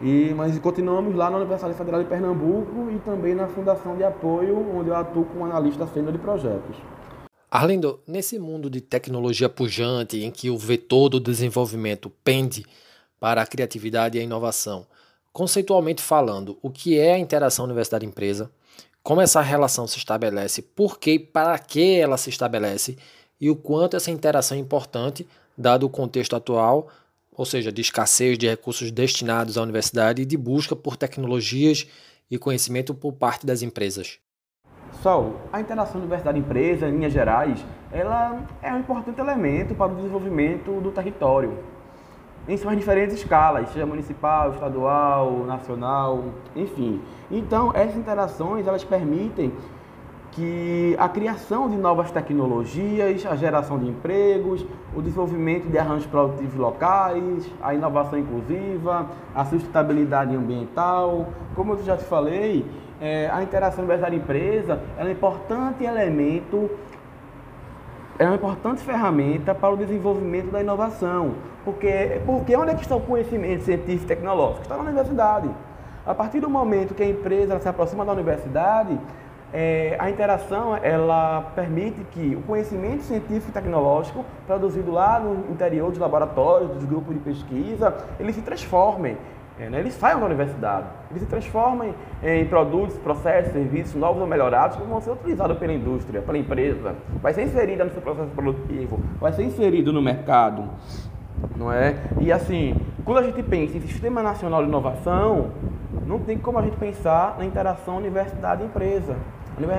e, 0.00 0.34
mas 0.34 0.58
continuamos 0.58 1.14
lá 1.14 1.30
na 1.30 1.36
Universidade 1.36 1.74
Federal 1.74 2.02
de 2.02 2.08
Pernambuco 2.08 2.90
e 2.90 2.98
também 3.00 3.34
na 3.34 3.46
Fundação 3.46 3.96
de 3.96 4.02
Apoio, 4.02 4.58
onde 4.76 4.88
eu 4.88 4.96
atuo 4.96 5.24
como 5.24 5.44
analista 5.44 5.86
sênior 5.86 6.12
de 6.12 6.18
projetos. 6.18 6.76
Arlindo, 7.48 8.00
nesse 8.06 8.38
mundo 8.38 8.68
de 8.68 8.80
tecnologia 8.80 9.48
pujante, 9.48 10.24
em 10.24 10.30
que 10.30 10.50
o 10.50 10.58
vetor 10.58 11.08
do 11.08 11.20
desenvolvimento 11.20 12.10
pende 12.24 12.64
para 13.20 13.42
a 13.42 13.46
criatividade 13.46 14.18
e 14.18 14.20
a 14.20 14.24
inovação, 14.24 14.86
conceitualmente 15.32 16.02
falando, 16.02 16.58
o 16.62 16.70
que 16.70 16.98
é 16.98 17.12
a 17.12 17.18
interação 17.18 17.64
universidade-empresa, 17.64 18.50
como 19.02 19.20
essa 19.20 19.40
relação 19.40 19.86
se 19.86 19.98
estabelece, 19.98 20.62
por 20.62 20.98
que 20.98 21.12
e 21.12 21.18
para 21.18 21.58
que 21.58 22.00
ela 22.00 22.16
se 22.16 22.30
estabelece? 22.30 22.96
E 23.40 23.50
o 23.50 23.56
quanto 23.56 23.96
essa 23.96 24.10
interação 24.10 24.56
é 24.56 24.60
importante, 24.60 25.26
dado 25.56 25.86
o 25.86 25.90
contexto 25.90 26.34
atual, 26.36 26.88
ou 27.34 27.46
seja, 27.46 27.72
de 27.72 27.80
escassez 27.80 28.36
de 28.36 28.48
recursos 28.48 28.90
destinados 28.90 29.56
à 29.56 29.62
universidade 29.62 30.22
e 30.22 30.26
de 30.26 30.36
busca 30.36 30.76
por 30.76 30.96
tecnologias 30.96 31.86
e 32.30 32.38
conhecimento 32.38 32.94
por 32.94 33.12
parte 33.12 33.46
das 33.46 33.62
empresas. 33.62 34.18
Sol, 35.02 35.36
a 35.52 35.60
interação 35.60 36.00
universidade-empresa, 36.00 36.88
em 36.88 36.92
linhas 36.92 37.12
gerais, 37.12 37.64
ela 37.90 38.46
é 38.62 38.72
um 38.72 38.80
importante 38.80 39.20
elemento 39.20 39.74
para 39.74 39.92
o 39.92 39.96
desenvolvimento 39.96 40.80
do 40.80 40.92
território, 40.92 41.58
em 42.48 42.56
suas 42.56 42.76
diferentes 42.76 43.16
escalas, 43.16 43.68
seja 43.70 43.86
municipal, 43.86 44.52
estadual, 44.52 45.44
nacional, 45.46 46.24
enfim. 46.56 47.00
Então, 47.30 47.72
essas 47.74 47.96
interações, 47.96 48.66
elas 48.66 48.82
permitem 48.82 49.52
que 50.32 50.96
a 50.98 51.08
criação 51.08 51.68
de 51.68 51.76
novas 51.76 52.10
tecnologias, 52.10 53.24
a 53.26 53.36
geração 53.36 53.78
de 53.78 53.86
empregos, 53.86 54.64
o 54.96 55.02
desenvolvimento 55.02 55.68
de 55.68 55.78
arranjos 55.78 56.06
produtivos 56.06 56.54
locais, 56.54 57.48
a 57.62 57.74
inovação 57.74 58.18
inclusiva, 58.18 59.06
a 59.34 59.44
sustentabilidade 59.44 60.34
ambiental, 60.34 61.28
como 61.54 61.74
eu 61.74 61.84
já 61.84 61.98
te 61.98 62.04
falei, 62.04 62.64
é, 63.00 63.28
a 63.30 63.42
interação 63.42 63.84
universidade-empresa 63.84 64.80
é 64.96 65.04
um 65.04 65.10
importante 65.10 65.84
elemento, 65.84 66.70
é 68.18 68.24
uma 68.24 68.36
importante 68.36 68.80
ferramenta 68.80 69.54
para 69.54 69.74
o 69.74 69.76
desenvolvimento 69.76 70.50
da 70.50 70.62
inovação. 70.62 71.34
Porque, 71.64 72.20
porque 72.24 72.56
onde 72.56 72.70
é 72.70 72.74
que 72.74 72.82
está 72.82 72.96
o 72.96 73.00
conhecimento 73.00 73.64
científico 73.64 74.04
e 74.04 74.06
tecnológico? 74.06 74.62
Está 74.62 74.76
na 74.76 74.82
universidade. 74.82 75.50
A 76.04 76.14
partir 76.14 76.40
do 76.40 76.50
momento 76.50 76.94
que 76.94 77.02
a 77.02 77.08
empresa 77.08 77.58
se 77.60 77.68
aproxima 77.68 78.04
da 78.04 78.12
universidade, 78.12 78.98
é, 79.52 79.96
a 79.98 80.08
interação 80.08 80.76
ela 80.76 81.52
permite 81.54 82.00
que 82.10 82.34
o 82.34 82.42
conhecimento 82.42 83.02
científico 83.02 83.50
e 83.50 83.52
tecnológico 83.52 84.24
produzido 84.46 84.90
lá 84.90 85.20
no 85.20 85.52
interior 85.52 85.90
dos 85.90 85.98
laboratórios, 85.98 86.70
dos 86.70 86.84
grupos 86.84 87.14
de 87.14 87.20
pesquisa, 87.20 87.94
ele 88.18 88.32
se 88.32 88.40
transforme. 88.40 89.16
É, 89.58 89.68
né? 89.68 89.80
Eles 89.80 89.92
saiam 89.92 90.18
da 90.18 90.26
universidade, 90.26 90.86
eles 91.10 91.22
se 91.22 91.28
transformam 91.28 91.94
em 92.22 92.44
produtos, 92.46 92.96
processos, 92.96 93.52
serviços 93.52 93.94
novos 93.94 94.22
ou 94.22 94.26
melhorados 94.26 94.78
que 94.78 94.82
vão 94.82 94.98
ser 95.02 95.10
utilizados 95.10 95.58
pela 95.58 95.74
indústria, 95.74 96.22
pela 96.22 96.38
empresa, 96.38 96.94
vai 97.20 97.34
ser 97.34 97.42
inserida 97.42 97.84
no 97.84 97.90
seu 97.90 98.00
processo 98.00 98.30
produtivo, 98.30 98.98
vai 99.20 99.30
ser 99.34 99.44
inserido 99.44 99.92
no 99.92 100.00
mercado, 100.00 100.70
não 101.54 101.70
é? 101.70 101.96
E 102.18 102.32
assim, 102.32 102.74
quando 103.04 103.18
a 103.18 103.22
gente 103.22 103.42
pensa 103.42 103.76
em 103.76 103.80
Sistema 103.82 104.22
Nacional 104.22 104.62
de 104.62 104.68
Inovação, 104.68 105.50
não 106.06 106.18
tem 106.18 106.38
como 106.38 106.58
a 106.58 106.62
gente 106.62 106.76
pensar 106.78 107.36
na 107.38 107.44
interação 107.44 107.98
universidade-empresa. 107.98 109.16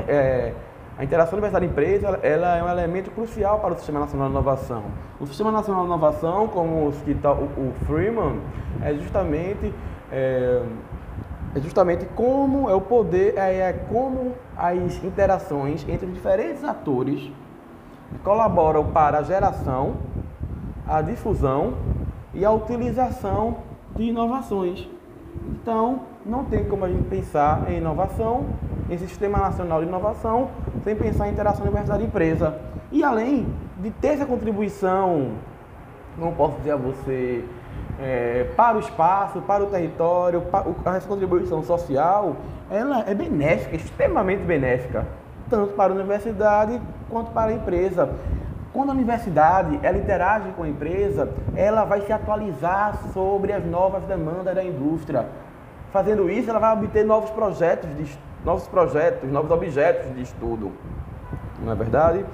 É, 0.07 0.53
a 0.97 1.03
interação 1.03 1.33
universidade-empresa 1.33 2.19
ela 2.21 2.55
é 2.57 2.63
um 2.63 2.69
elemento 2.69 3.09
crucial 3.11 3.59
para 3.59 3.73
o 3.73 3.77
Sistema 3.77 3.99
Nacional 3.99 4.27
de 4.27 4.33
Inovação. 4.33 4.83
O 5.19 5.25
Sistema 5.25 5.51
Nacional 5.51 5.81
de 5.81 5.87
Inovação, 5.87 6.47
como 6.47 6.91
cita 6.93 7.31
o, 7.31 7.45
o 7.45 7.73
Freeman, 7.85 8.39
é 8.81 8.93
justamente 8.93 9.73
é, 10.11 10.61
é, 11.55 11.59
justamente 11.59 12.05
como 12.15 12.69
é 12.69 12.73
o 12.75 12.81
poder, 12.81 13.35
é, 13.37 13.59
é 13.59 13.73
como 13.73 14.33
as 14.55 15.03
interações 15.03 15.83
entre 15.89 16.07
diferentes 16.07 16.63
atores 16.63 17.31
colaboram 18.23 18.91
para 18.91 19.19
a 19.19 19.23
geração, 19.23 19.95
a 20.87 21.01
difusão 21.01 21.73
e 22.33 22.45
a 22.45 22.51
utilização 22.51 23.57
de 23.95 24.03
inovações. 24.03 24.87
Então, 25.45 26.01
não 26.25 26.45
tem 26.45 26.63
como 26.65 26.85
a 26.85 26.89
gente 26.89 27.03
pensar 27.03 27.69
em 27.69 27.77
inovação, 27.77 28.45
em 28.89 28.97
Sistema 28.97 29.37
Nacional 29.37 29.81
de 29.81 29.87
Inovação, 29.87 30.49
sem 30.83 30.95
pensar 30.95 31.27
em 31.27 31.31
interação 31.31 31.63
universidade-empresa. 31.63 32.57
E 32.91 33.03
além 33.03 33.47
de 33.79 33.91
ter 33.91 34.09
essa 34.09 34.25
contribuição, 34.25 35.31
não 36.17 36.31
posso 36.33 36.57
dizer 36.57 36.71
a 36.71 36.77
você, 36.77 37.43
é, 37.99 38.47
para 38.55 38.77
o 38.77 38.79
espaço, 38.79 39.41
para 39.41 39.63
o 39.63 39.67
território, 39.67 40.41
para, 40.41 40.97
essa 40.97 41.07
contribuição 41.07 41.63
social, 41.63 42.35
ela 42.69 43.03
é 43.07 43.13
benéfica, 43.13 43.75
extremamente 43.75 44.43
benéfica, 44.43 45.05
tanto 45.49 45.73
para 45.73 45.91
a 45.91 45.95
universidade 45.95 46.81
quanto 47.09 47.31
para 47.31 47.51
a 47.51 47.53
empresa. 47.53 48.09
Quando 48.73 48.89
a 48.89 48.93
universidade 48.93 49.79
ela 49.83 49.99
interage 49.99 50.51
com 50.53 50.63
a 50.63 50.67
empresa, 50.67 51.29
ela 51.55 51.85
vai 51.85 52.01
se 52.01 52.11
atualizar 52.11 52.97
sobre 53.13 53.53
as 53.53 53.63
novas 53.63 54.03
demandas 54.05 54.55
da 54.55 54.63
indústria. 54.63 55.27
Fazendo 55.91 56.27
isso, 56.27 56.49
ela 56.49 56.57
vai 56.57 56.73
obter 56.73 57.05
novos 57.05 57.29
projetos, 57.29 57.87
de, 57.95 58.17
novos 58.43 58.67
projetos, 58.67 59.31
novos 59.31 59.51
objetos 59.51 60.11
de 60.15 60.23
estudo. 60.23 60.71
Não 61.63 61.71
é 61.71 61.75
verdade? 61.75 62.25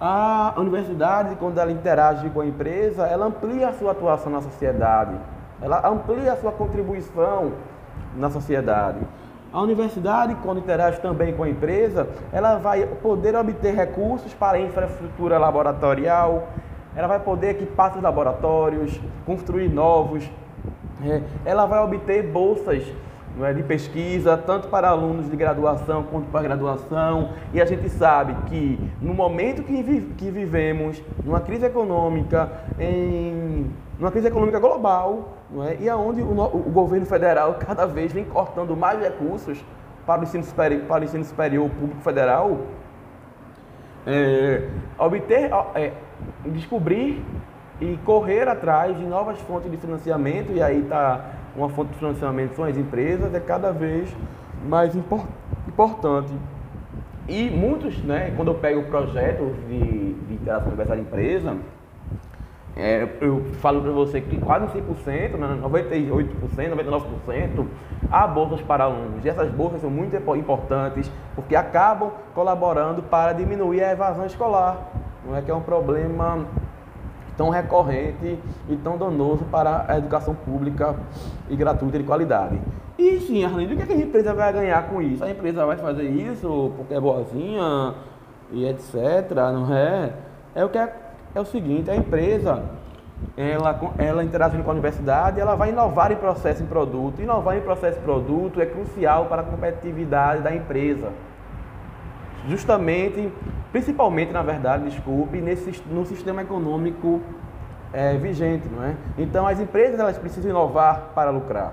A 0.00 0.54
universidade, 0.56 1.36
quando 1.36 1.58
ela 1.58 1.70
interage 1.70 2.28
com 2.30 2.40
a 2.40 2.46
empresa, 2.46 3.06
ela 3.06 3.26
amplia 3.26 3.68
a 3.68 3.72
sua 3.72 3.92
atuação 3.92 4.32
na 4.32 4.42
sociedade. 4.42 5.14
Ela 5.62 5.88
amplia 5.88 6.32
a 6.32 6.36
sua 6.36 6.50
contribuição 6.50 7.52
na 8.16 8.28
sociedade. 8.30 8.98
A 9.54 9.62
universidade, 9.62 10.34
quando 10.42 10.58
interage 10.58 11.00
também 11.00 11.32
com 11.32 11.44
a 11.44 11.48
empresa, 11.48 12.08
ela 12.32 12.56
vai 12.56 12.84
poder 13.00 13.36
obter 13.36 13.72
recursos 13.72 14.34
para 14.34 14.58
infraestrutura 14.58 15.38
laboratorial, 15.38 16.48
ela 16.96 17.06
vai 17.06 17.20
poder 17.20 17.50
equipar 17.50 17.92
seus 17.92 18.02
laboratórios, 18.02 19.00
construir 19.24 19.68
novos, 19.68 20.28
é, 21.06 21.22
ela 21.44 21.66
vai 21.66 21.78
obter 21.84 22.24
bolsas 22.24 22.82
é, 23.42 23.52
de 23.52 23.62
pesquisa, 23.62 24.36
tanto 24.36 24.68
para 24.68 24.88
alunos 24.88 25.28
de 25.28 25.36
graduação 25.36 26.04
quanto 26.04 26.26
para 26.30 26.42
graduação, 26.42 27.30
e 27.52 27.60
a 27.60 27.64
gente 27.64 27.88
sabe 27.88 28.34
que 28.48 28.78
no 29.00 29.12
momento 29.12 29.62
que, 29.62 29.82
vi 29.82 30.02
que 30.16 30.30
vivemos, 30.30 31.02
numa 31.24 31.40
crise 31.40 31.66
econômica, 31.66 32.50
em 32.78 33.70
numa 33.98 34.10
crise 34.10 34.26
econômica 34.26 34.58
global, 34.58 35.34
não 35.50 35.64
é? 35.64 35.76
e 35.80 35.88
aonde 35.88 36.20
o, 36.20 36.30
o, 36.30 36.70
governo 36.72 37.06
federal 37.06 37.54
cada 37.54 37.86
vez 37.86 38.12
vem 38.12 38.24
cortando 38.24 38.76
mais 38.76 39.00
recursos 39.00 39.64
para 40.04 40.20
o 40.20 40.24
ensino 40.24 40.42
superior, 40.42 40.82
para 40.82 41.02
o 41.02 41.04
ensino 41.04 41.24
superior 41.24 41.70
público 41.70 42.00
federal, 42.00 42.58
é, 44.06 44.68
obter, 44.98 45.50
é, 45.74 45.92
descobrir 46.46 47.24
e 47.80 47.96
correr 48.04 48.48
atrás 48.48 48.96
de 48.96 49.04
novas 49.04 49.38
fontes 49.40 49.70
de 49.70 49.76
financiamento, 49.76 50.52
e 50.52 50.62
aí 50.62 50.80
está 50.80 51.24
uma 51.56 51.68
fonte 51.68 51.92
de 51.92 51.98
financiamento 51.98 52.54
são 52.54 52.64
as 52.64 52.76
empresas, 52.76 53.32
é 53.34 53.40
cada 53.40 53.72
vez 53.72 54.14
mais 54.66 54.94
import, 54.94 55.26
importante. 55.68 56.32
E 57.28 57.48
muitos, 57.50 57.98
né, 58.02 58.32
quando 58.36 58.48
eu 58.48 58.54
pego 58.54 58.82
projetos 58.84 59.56
de, 59.68 60.12
de 60.12 60.34
interação 60.34 60.68
universidade-empresa, 60.68 61.56
é, 62.76 63.08
eu 63.20 63.44
falo 63.60 63.80
para 63.80 63.92
você 63.92 64.20
que 64.20 64.36
quase 64.38 64.66
100%, 64.66 65.36
né, 65.36 65.58
98%, 65.62 66.28
99% 66.56 67.66
há 68.10 68.26
bolsas 68.26 68.60
para 68.62 68.84
alunos. 68.84 69.24
E 69.24 69.28
essas 69.28 69.50
bolsas 69.50 69.80
são 69.80 69.90
muito 69.90 70.16
importantes 70.36 71.10
porque 71.34 71.54
acabam 71.54 72.10
colaborando 72.34 73.02
para 73.02 73.32
diminuir 73.32 73.82
a 73.82 73.92
evasão 73.92 74.26
escolar, 74.26 74.90
não 75.24 75.36
é 75.36 75.40
que 75.40 75.50
é 75.50 75.54
um 75.54 75.62
problema 75.62 76.46
tão 77.36 77.50
recorrente 77.50 78.38
e 78.68 78.76
tão 78.76 78.96
danoso 78.96 79.44
para 79.50 79.84
a 79.88 79.98
educação 79.98 80.34
pública 80.34 80.94
e 81.48 81.56
gratuita 81.56 81.98
de 81.98 82.04
qualidade. 82.04 82.60
E 82.98 83.18
sim, 83.20 83.44
Arlindo, 83.44 83.74
o 83.74 83.76
que, 83.76 83.82
é 83.82 83.86
que 83.86 83.92
a 83.92 83.96
empresa 83.96 84.32
vai 84.34 84.52
ganhar 84.52 84.88
com 84.88 85.02
isso? 85.02 85.24
A 85.24 85.30
empresa 85.30 85.66
vai 85.66 85.76
fazer 85.76 86.08
isso 86.08 86.72
porque 86.76 86.94
é 86.94 87.00
boazinha 87.00 87.94
e 88.52 88.66
etc, 88.66 89.30
não 89.52 89.74
é? 89.74 90.12
É 90.54 90.64
o 90.64 90.68
que 90.68 90.78
é 90.78 91.04
é 91.34 91.40
o 91.40 91.44
seguinte, 91.44 91.90
a 91.90 91.96
empresa, 91.96 92.62
ela, 93.36 93.92
ela 93.98 94.22
interagindo 94.22 94.62
com 94.62 94.70
a 94.70 94.72
universidade, 94.72 95.40
ela 95.40 95.56
vai 95.56 95.70
inovar 95.70 96.12
em 96.12 96.16
processo 96.16 96.62
em 96.62 96.66
produto. 96.66 97.20
Inovar 97.20 97.56
em 97.56 97.60
processo 97.60 97.98
em 97.98 98.02
produto 98.02 98.60
é 98.60 98.66
crucial 98.66 99.26
para 99.26 99.42
a 99.42 99.44
competitividade 99.44 100.42
da 100.42 100.54
empresa. 100.54 101.10
Justamente, 102.48 103.32
principalmente, 103.74 104.30
na 104.30 104.40
verdade, 104.40 104.84
desculpe, 104.88 105.40
nesse, 105.40 105.82
no 105.90 106.06
sistema 106.06 106.42
econômico 106.42 107.20
é, 107.92 108.16
vigente, 108.16 108.68
não 108.68 108.84
é? 108.84 108.94
Então, 109.18 109.48
as 109.48 109.58
empresas 109.58 109.98
elas 109.98 110.16
precisam 110.16 110.48
inovar 110.48 111.10
para 111.12 111.30
lucrar. 111.30 111.72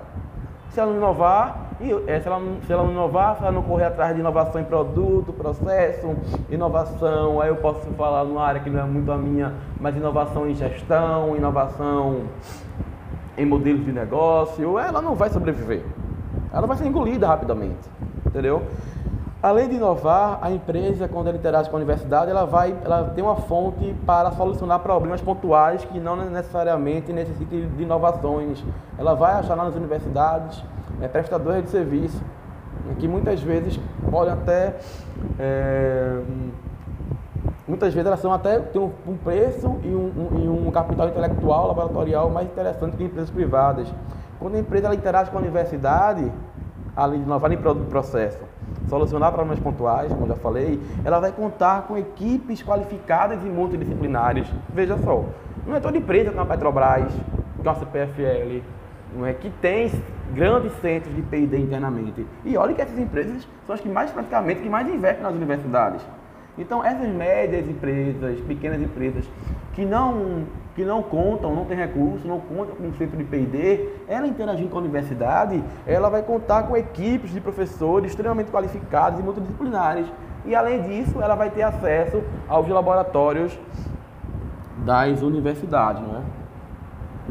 Se 0.70 0.80
ela 0.80 0.90
não 0.90 0.98
inovar, 0.98 1.70
E 1.80 1.92
é, 2.08 2.18
se, 2.18 2.26
ela, 2.26 2.40
se 2.66 2.72
ela 2.72 2.82
não 2.82 2.90
inovar, 2.90 3.36
se 3.36 3.42
ela 3.42 3.52
não 3.52 3.62
correr 3.62 3.84
atrás 3.84 4.14
de 4.14 4.20
inovação 4.20 4.60
em 4.60 4.64
produto, 4.64 5.32
processo, 5.32 6.16
inovação, 6.50 7.40
aí 7.40 7.50
eu 7.50 7.56
posso 7.56 7.86
falar 7.92 8.24
numa 8.24 8.42
área 8.44 8.60
que 8.60 8.68
não 8.68 8.80
é 8.80 8.84
muito 8.84 9.12
a 9.12 9.16
minha, 9.16 9.52
mas 9.80 9.94
inovação 9.94 10.48
em 10.50 10.56
gestão, 10.56 11.36
inovação 11.36 12.22
em 13.38 13.46
modelos 13.46 13.84
de 13.84 13.92
negócio, 13.92 14.76
ela 14.76 15.00
não 15.00 15.14
vai 15.14 15.30
sobreviver. 15.30 15.84
Ela 16.52 16.66
vai 16.66 16.76
ser 16.76 16.86
engolida 16.86 17.28
rapidamente, 17.28 17.88
entendeu? 18.26 18.62
Além 19.42 19.68
de 19.68 19.74
inovar, 19.74 20.38
a 20.40 20.52
empresa, 20.52 21.08
quando 21.08 21.26
ela 21.26 21.36
interage 21.36 21.68
com 21.68 21.74
a 21.74 21.78
universidade, 21.78 22.30
ela 22.30 22.46
vai, 22.46 22.76
ela 22.84 23.10
tem 23.12 23.24
uma 23.24 23.34
fonte 23.34 23.92
para 24.06 24.30
solucionar 24.32 24.78
problemas 24.78 25.20
pontuais 25.20 25.84
que 25.84 25.98
não 25.98 26.14
necessariamente 26.14 27.12
necessitam 27.12 27.58
de 27.76 27.82
inovações. 27.82 28.62
Ela 28.96 29.14
vai 29.14 29.32
achar 29.32 29.56
nas 29.56 29.74
universidades 29.74 30.62
é, 31.00 31.08
prestadores 31.08 31.64
de 31.64 31.70
serviço 31.70 32.22
né, 32.86 32.94
que 33.00 33.08
muitas 33.08 33.40
vezes 33.42 33.80
podem 34.08 34.32
até 34.32 34.76
é, 35.40 36.20
muitas 37.66 37.92
vezes 37.92 38.06
elas 38.06 38.20
são 38.20 38.32
até 38.32 38.60
têm 38.60 38.80
um, 38.80 39.16
preço 39.16 39.76
e 39.82 39.88
um, 39.88 40.06
um, 40.06 40.38
e 40.38 40.48
um, 40.68 40.70
capital 40.70 41.08
intelectual 41.08 41.66
laboratorial 41.66 42.30
mais 42.30 42.46
interessante 42.46 42.96
que 42.96 43.02
empresas 43.02 43.30
privadas. 43.30 43.92
Quando 44.38 44.54
a 44.54 44.60
empresa 44.60 44.86
ela 44.86 44.94
interage 44.94 45.32
com 45.32 45.38
a 45.38 45.40
universidade, 45.40 46.30
além 46.94 47.18
de 47.20 47.26
inovar 47.26 47.52
em 47.52 47.56
processo, 47.56 48.38
solucionar 48.92 49.32
problemas 49.32 49.58
pontuais, 49.58 50.12
como 50.12 50.26
já 50.26 50.36
falei, 50.36 50.78
ela 51.02 51.18
vai 51.18 51.32
contar 51.32 51.86
com 51.88 51.96
equipes 51.96 52.62
qualificadas 52.62 53.42
e 53.42 53.46
multidisciplinares. 53.46 54.46
Veja 54.68 54.98
só, 54.98 55.24
não 55.66 55.74
é 55.74 55.80
toda 55.80 55.96
empresa 55.96 56.30
como 56.30 56.42
a 56.42 56.44
Petrobras, 56.44 57.10
que 57.10 57.66
é 57.66 57.70
uma 57.70 57.74
CPFL, 57.78 58.60
não 59.16 59.26
é, 59.26 59.32
que 59.32 59.48
tem 59.48 59.90
grandes 60.34 60.72
centros 60.82 61.14
de 61.14 61.22
P&D 61.22 61.58
internamente. 61.58 62.26
E 62.44 62.54
olha 62.54 62.74
que 62.74 62.82
essas 62.82 62.98
empresas 62.98 63.48
são 63.66 63.74
as 63.74 63.80
que 63.80 63.88
mais 63.88 64.10
praticamente 64.10 64.60
que 64.60 64.68
mais 64.68 64.86
investem 64.86 65.22
nas 65.22 65.34
universidades. 65.34 66.02
Então 66.58 66.84
essas 66.84 67.08
médias 67.08 67.66
empresas, 67.66 68.40
pequenas 68.40 68.82
empresas 68.82 69.24
que 69.72 69.86
não 69.86 70.44
que 70.74 70.84
não 70.84 71.02
contam, 71.02 71.54
não 71.54 71.64
tem 71.64 71.76
recurso, 71.76 72.26
não 72.26 72.40
contam 72.40 72.74
com 72.76 72.84
um 72.84 72.94
centro 72.94 73.16
de 73.16 73.24
P&D, 73.24 73.88
ela 74.08 74.26
interagindo 74.26 74.70
com 74.70 74.78
a 74.78 74.80
universidade, 74.80 75.62
ela 75.86 76.08
vai 76.08 76.22
contar 76.22 76.62
com 76.64 76.76
equipes 76.76 77.30
de 77.30 77.40
professores 77.40 78.10
extremamente 78.10 78.50
qualificados 78.50 79.20
e 79.20 79.22
multidisciplinares. 79.22 80.06
E 80.44 80.54
além 80.54 80.82
disso, 80.82 81.20
ela 81.20 81.34
vai 81.34 81.50
ter 81.50 81.62
acesso 81.62 82.22
aos 82.48 82.66
laboratórios 82.66 83.58
das 84.78 85.22
universidades, 85.22 86.02
não 86.02 86.18
é? 86.18 86.22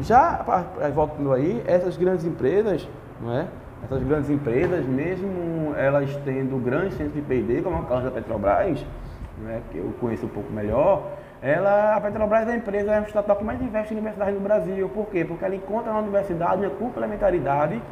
Já, 0.00 0.62
voltando 0.94 1.32
aí, 1.32 1.62
essas 1.66 1.96
grandes 1.96 2.24
empresas, 2.24 2.88
não 3.20 3.32
é? 3.32 3.46
Essas 3.84 4.02
grandes 4.04 4.30
empresas, 4.30 4.86
mesmo 4.86 5.74
elas 5.76 6.16
tendo 6.24 6.56
grandes 6.62 6.96
centros 6.96 7.14
de 7.14 7.22
P&D, 7.22 7.62
como 7.62 7.76
é 7.76 7.80
o 7.80 7.84
caso 7.84 8.04
da 8.04 8.10
Petrobras, 8.10 8.84
é? 9.48 9.60
que 9.70 9.78
eu 9.78 9.92
conheço 10.00 10.26
um 10.26 10.28
pouco 10.28 10.52
melhor, 10.52 11.10
ela, 11.42 11.96
a 11.96 12.00
Petrobras 12.00 12.46
é 12.46 12.52
a 12.52 12.56
empresa, 12.56 12.92
é 12.92 13.00
um 13.00 13.04
estatal 13.04 13.34
que 13.34 13.42
mais 13.42 13.60
investe 13.60 13.92
em 13.92 13.96
universidade 13.96 14.30
no 14.30 14.40
Brasil. 14.40 14.88
Por 14.88 15.06
quê? 15.06 15.24
Porque 15.24 15.44
ela 15.44 15.56
encontra 15.56 15.92
na 15.92 15.98
universidade 15.98 16.64
uma 16.64 16.70
complementaridade 16.70 17.82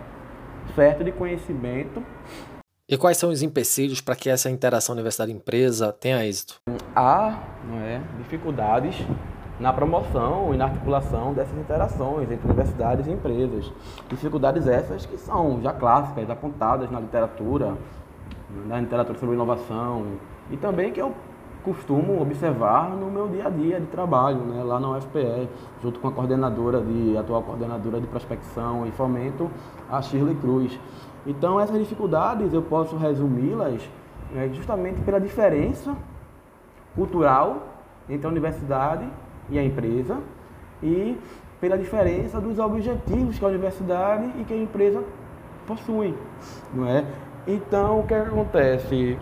certa 0.77 1.03
de 1.03 1.11
conhecimento. 1.11 2.01
E 2.89 2.97
quais 2.97 3.17
são 3.17 3.31
os 3.31 3.43
empecilhos 3.43 4.01
para 4.01 4.15
que 4.15 4.31
essa 4.31 4.49
interação 4.49 4.93
universidade-empresa 4.93 5.93
tenha 5.93 6.25
êxito? 6.25 6.61
Há 6.95 7.41
é, 7.83 8.01
dificuldades 8.19 9.05
na 9.59 9.73
promoção 9.73 10.55
e 10.55 10.57
na 10.57 10.67
articulação 10.67 11.35
dessas 11.35 11.59
interações 11.59 12.31
entre 12.31 12.47
universidades 12.47 13.09
e 13.09 13.11
empresas. 13.11 13.73
Dificuldades 14.09 14.69
essas 14.69 15.07
que 15.07 15.19
são 15.19 15.61
já 15.61 15.73
clássicas, 15.73 16.31
apontadas 16.31 16.89
na 16.89 17.01
literatura, 17.01 17.77
na 18.67 18.81
literatura 18.81 19.19
sobre 19.19 19.35
inovação, 19.35 20.07
e 20.51 20.57
também 20.57 20.93
que 20.93 21.01
eu 21.01 21.15
costumo 21.63 22.21
observar 22.21 22.91
no 22.91 23.11
meu 23.11 23.29
dia 23.29 23.47
a 23.47 23.51
dia 23.51 23.81
de 23.81 23.87
trabalho, 23.87 24.39
né, 24.41 24.63
lá 24.63 24.81
na 24.81 24.91
UFPE, 24.97 25.49
junto 25.83 26.01
com 26.01 26.09
a 26.09 26.13
coordenadora 26.13 26.81
de 26.81 27.17
atual 27.17 27.43
coordenadora 27.43 28.01
de 28.01 28.07
prospecção 28.07 28.87
e 28.87 28.91
fomento, 28.91 29.51
a 29.91 30.01
Shirley 30.01 30.35
Cruz. 30.37 30.79
Então 31.27 31.61
essas 31.61 31.79
dificuldades 31.79 32.53
eu 32.53 32.63
posso 32.63 32.97
resumi-las 32.97 33.89
né, 34.33 34.51
justamente 34.53 35.01
pela 35.03 35.21
diferença 35.21 35.95
cultural 36.95 37.67
entre 38.09 38.27
a 38.27 38.31
universidade 38.31 39.07
e 39.49 39.59
a 39.59 39.65
empresa 39.65 40.19
e 40.83 41.19
pela 41.61 41.77
diferença 41.77 42.41
dos 42.41 42.59
objetivos 42.59 43.39
que 43.39 43.45
a 43.45 43.49
universidade 43.49 44.31
e 44.39 44.45
que 44.45 44.55
a 44.55 44.57
empresa 44.57 45.03
possui, 45.67 46.15
não 46.73 46.87
é? 46.87 47.05
Então 47.47 48.01
o 48.01 48.07
que, 48.07 48.15
é 48.15 48.23
que 48.23 48.29
acontece? 48.29 49.19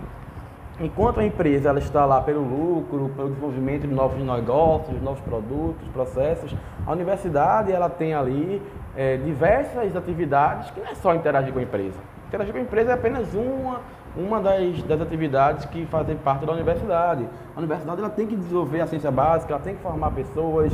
Enquanto 0.80 1.20
a 1.20 1.24
empresa 1.24 1.68
ela 1.68 1.78
está 1.78 2.04
lá 2.04 2.20
pelo 2.20 2.40
lucro, 2.40 3.10
pelo 3.16 3.28
desenvolvimento 3.28 3.86
de 3.86 3.94
novos 3.94 4.18
negócios, 4.22 5.00
novos 5.02 5.20
produtos, 5.20 5.86
processos, 5.92 6.54
a 6.86 6.92
universidade 6.92 7.72
ela 7.72 7.88
tem 7.88 8.14
ali 8.14 8.62
é, 8.96 9.16
diversas 9.16 9.96
atividades 9.96 10.70
que 10.70 10.80
não 10.80 10.88
é 10.88 10.94
só 10.94 11.14
interagir 11.14 11.52
com 11.52 11.58
a 11.58 11.62
empresa. 11.62 11.98
Interagir 12.28 12.52
com 12.52 12.58
a 12.58 12.62
empresa 12.62 12.90
é 12.90 12.94
apenas 12.94 13.34
uma, 13.34 13.80
uma 14.16 14.40
das, 14.40 14.82
das 14.84 15.00
atividades 15.00 15.64
que 15.66 15.84
fazem 15.86 16.16
parte 16.16 16.46
da 16.46 16.52
universidade. 16.52 17.28
A 17.54 17.58
universidade 17.58 18.00
ela 18.00 18.10
tem 18.10 18.26
que 18.26 18.36
desenvolver 18.36 18.80
a 18.80 18.86
ciência 18.86 19.10
básica, 19.10 19.54
ela 19.54 19.62
tem 19.62 19.74
que 19.74 19.82
formar 19.82 20.10
pessoas, 20.12 20.72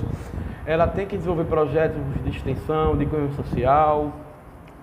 ela 0.67 0.87
tem 0.87 1.07
que 1.07 1.17
desenvolver 1.17 1.45
projetos 1.45 2.01
de 2.23 2.31
extensão, 2.31 2.97
de 2.97 3.07
cunho 3.07 3.33
social, 3.33 4.13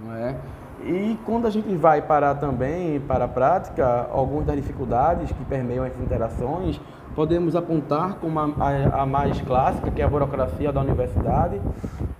não 0.03 0.15
é? 0.15 0.35
E 0.83 1.17
quando 1.25 1.45
a 1.45 1.49
gente 1.49 1.75
vai 1.75 2.01
para 2.01 2.33
também 2.33 2.99
para 2.99 3.25
a 3.25 3.27
prática, 3.27 4.07
algumas 4.11 4.45
das 4.45 4.55
dificuldades 4.55 5.31
que 5.31 5.45
permeiam 5.45 5.85
essas 5.85 6.01
interações, 6.01 6.79
podemos 7.15 7.55
apontar 7.55 8.15
como 8.15 8.39
a, 8.39 8.49
a, 8.59 9.01
a 9.03 9.05
mais 9.05 9.39
clássica, 9.41 9.91
que 9.91 10.01
é 10.01 10.05
a 10.05 10.07
burocracia 10.07 10.71
da 10.71 10.81
universidade. 10.81 11.61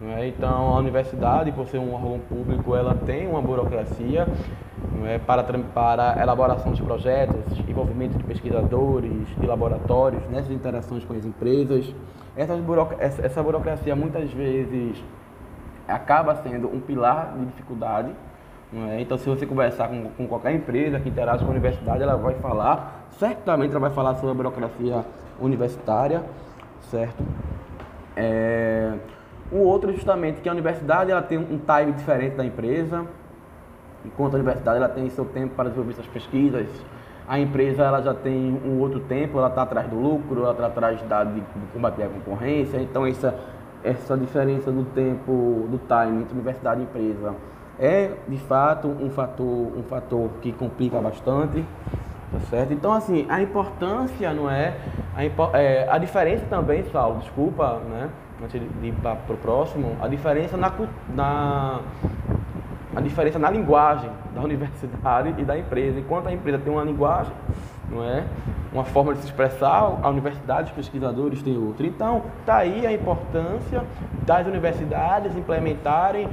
É? 0.01 0.27
Então, 0.27 0.75
a 0.75 0.77
universidade, 0.77 1.51
por 1.51 1.67
ser 1.67 1.79
um 1.79 1.93
órgão 1.93 2.19
público, 2.19 2.75
ela 2.75 2.93
tem 2.93 3.27
uma 3.27 3.41
burocracia 3.41 4.27
é? 5.05 5.17
para, 5.17 5.43
para 5.43 6.21
elaboração 6.21 6.73
de 6.73 6.83
projetos, 6.83 7.57
envolvimento 7.67 8.17
de 8.17 8.23
pesquisadores, 8.23 9.27
de 9.39 9.45
laboratórios, 9.47 10.21
nessas 10.29 10.51
interações 10.51 11.03
com 11.03 11.13
as 11.13 11.25
empresas. 11.25 11.93
Essa, 12.35 12.53
essa, 12.99 13.25
essa 13.25 13.43
burocracia, 13.43 13.95
muitas 13.95 14.31
vezes, 14.31 15.03
acaba 15.87 16.35
sendo 16.35 16.67
um 16.67 16.79
pilar 16.79 17.33
de 17.37 17.45
dificuldade 17.45 18.11
é? 18.73 19.01
Então, 19.01 19.17
se 19.17 19.27
você 19.27 19.45
conversar 19.45 19.89
com, 19.89 20.09
com, 20.11 20.27
qualquer 20.27 20.53
empresa 20.53 20.99
que 20.99 21.09
interage 21.09 21.43
com 21.43 21.49
a 21.49 21.51
universidade, 21.51 22.01
ela 22.01 22.15
vai 22.15 22.35
falar, 22.35 23.05
certamente 23.19 23.71
ela 23.71 23.81
vai 23.81 23.89
falar 23.89 24.15
sobre 24.15 24.31
a 24.31 24.33
burocracia 24.33 25.05
universitária, 25.41 26.23
certo? 26.89 27.21
É, 28.15 28.93
o 29.51 29.57
outro, 29.57 29.91
justamente, 29.91 30.39
que 30.39 30.47
a 30.47 30.53
universidade 30.53 31.11
ela 31.11 31.21
tem 31.21 31.37
um 31.37 31.59
time 31.59 31.91
diferente 31.91 32.37
da 32.37 32.45
empresa, 32.45 33.05
enquanto 34.05 34.33
a 34.33 34.37
universidade 34.37 34.77
ela 34.77 34.89
tem 34.89 35.09
seu 35.09 35.25
tempo 35.25 35.53
para 35.53 35.65
desenvolver 35.65 35.93
suas 35.93 36.07
pesquisas, 36.07 36.67
a 37.27 37.39
empresa 37.39 37.83
ela 37.83 38.01
já 38.01 38.13
tem 38.13 38.57
um 38.65 38.79
outro 38.79 39.01
tempo, 39.01 39.37
ela 39.37 39.49
está 39.49 39.63
atrás 39.63 39.87
do 39.89 39.97
lucro, 39.97 40.43
ela 40.43 40.51
está 40.51 40.67
atrás 40.67 41.01
da, 41.03 41.25
de, 41.25 41.41
de 41.41 41.67
combater 41.73 42.03
a 42.03 42.07
concorrência, 42.07 42.77
então 42.77 43.05
essa, 43.05 43.37
essa 43.83 44.17
diferença 44.17 44.71
do 44.71 44.85
tempo, 44.85 45.67
do 45.69 45.77
time 45.77 46.21
entre 46.21 46.33
universidade 46.33 46.79
e 46.79 46.83
empresa 46.83 47.35
é 47.79 48.11
de 48.27 48.37
fato 48.37 48.87
um 48.87 49.09
fator, 49.09 49.77
um 49.77 49.83
fator 49.83 50.29
que 50.41 50.51
complica 50.51 50.99
bastante, 50.99 51.63
tá 52.31 52.39
certo? 52.49 52.73
Então 52.73 52.93
assim, 52.93 53.25
a 53.29 53.41
importância 53.41 54.33
não 54.33 54.49
é 54.49 54.75
a, 55.15 55.57
é, 55.57 55.87
a 55.89 55.97
diferença 55.97 56.45
também, 56.49 56.83
Saulo, 56.91 57.19
desculpa, 57.19 57.79
né? 57.89 58.09
Antes 58.43 58.59
de 58.59 58.87
ir 58.87 58.93
para 58.93 59.17
o 59.29 59.37
próximo, 59.37 59.95
a 60.01 60.07
diferença 60.07 60.57
na, 60.57 60.71
na 61.13 61.81
a 62.95 63.01
diferença 63.01 63.39
na 63.39 63.49
linguagem 63.49 64.09
da 64.33 64.41
universidade 64.41 65.33
e 65.37 65.43
da 65.43 65.57
empresa. 65.57 65.99
Enquanto 65.99 66.27
a 66.27 66.33
empresa 66.33 66.59
tem 66.59 66.73
uma 66.73 66.83
linguagem, 66.83 67.33
não 67.89 68.03
é? 68.03 68.25
Uma 68.73 68.85
forma 68.85 69.13
de 69.13 69.19
se 69.19 69.25
expressar, 69.25 69.99
a 70.01 70.09
universidade, 70.09 70.71
os 70.71 70.75
pesquisadores 70.75 71.43
têm 71.43 71.57
outra. 71.57 71.85
Então, 71.85 72.23
está 72.39 72.57
aí 72.57 72.87
a 72.87 72.93
importância 72.93 73.83
das 74.25 74.47
universidades 74.47 75.35
implementarem 75.35 76.27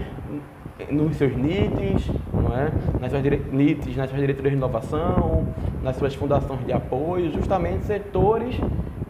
nos 0.90 1.16
seus 1.16 1.36
NITs, 1.36 2.08
não 2.32 2.56
é? 2.56 2.70
nas 3.00 3.10
suas 3.10 3.22
NITs, 3.52 3.96
nas 3.96 4.08
suas 4.08 4.20
diretorias 4.20 4.52
de 4.52 4.56
inovação, 4.56 5.46
nas 5.82 5.96
suas 5.96 6.14
fundações 6.14 6.64
de 6.64 6.72
apoio, 6.72 7.32
justamente 7.32 7.84
setores 7.84 8.58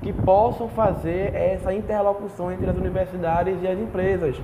que 0.02 0.12
possam 0.12 0.68
fazer 0.68 1.34
essa 1.34 1.72
interlocução 1.72 2.52
entre 2.52 2.70
as 2.70 2.76
universidades 2.76 3.56
e 3.62 3.66
as 3.66 3.78
empresas. 3.78 4.40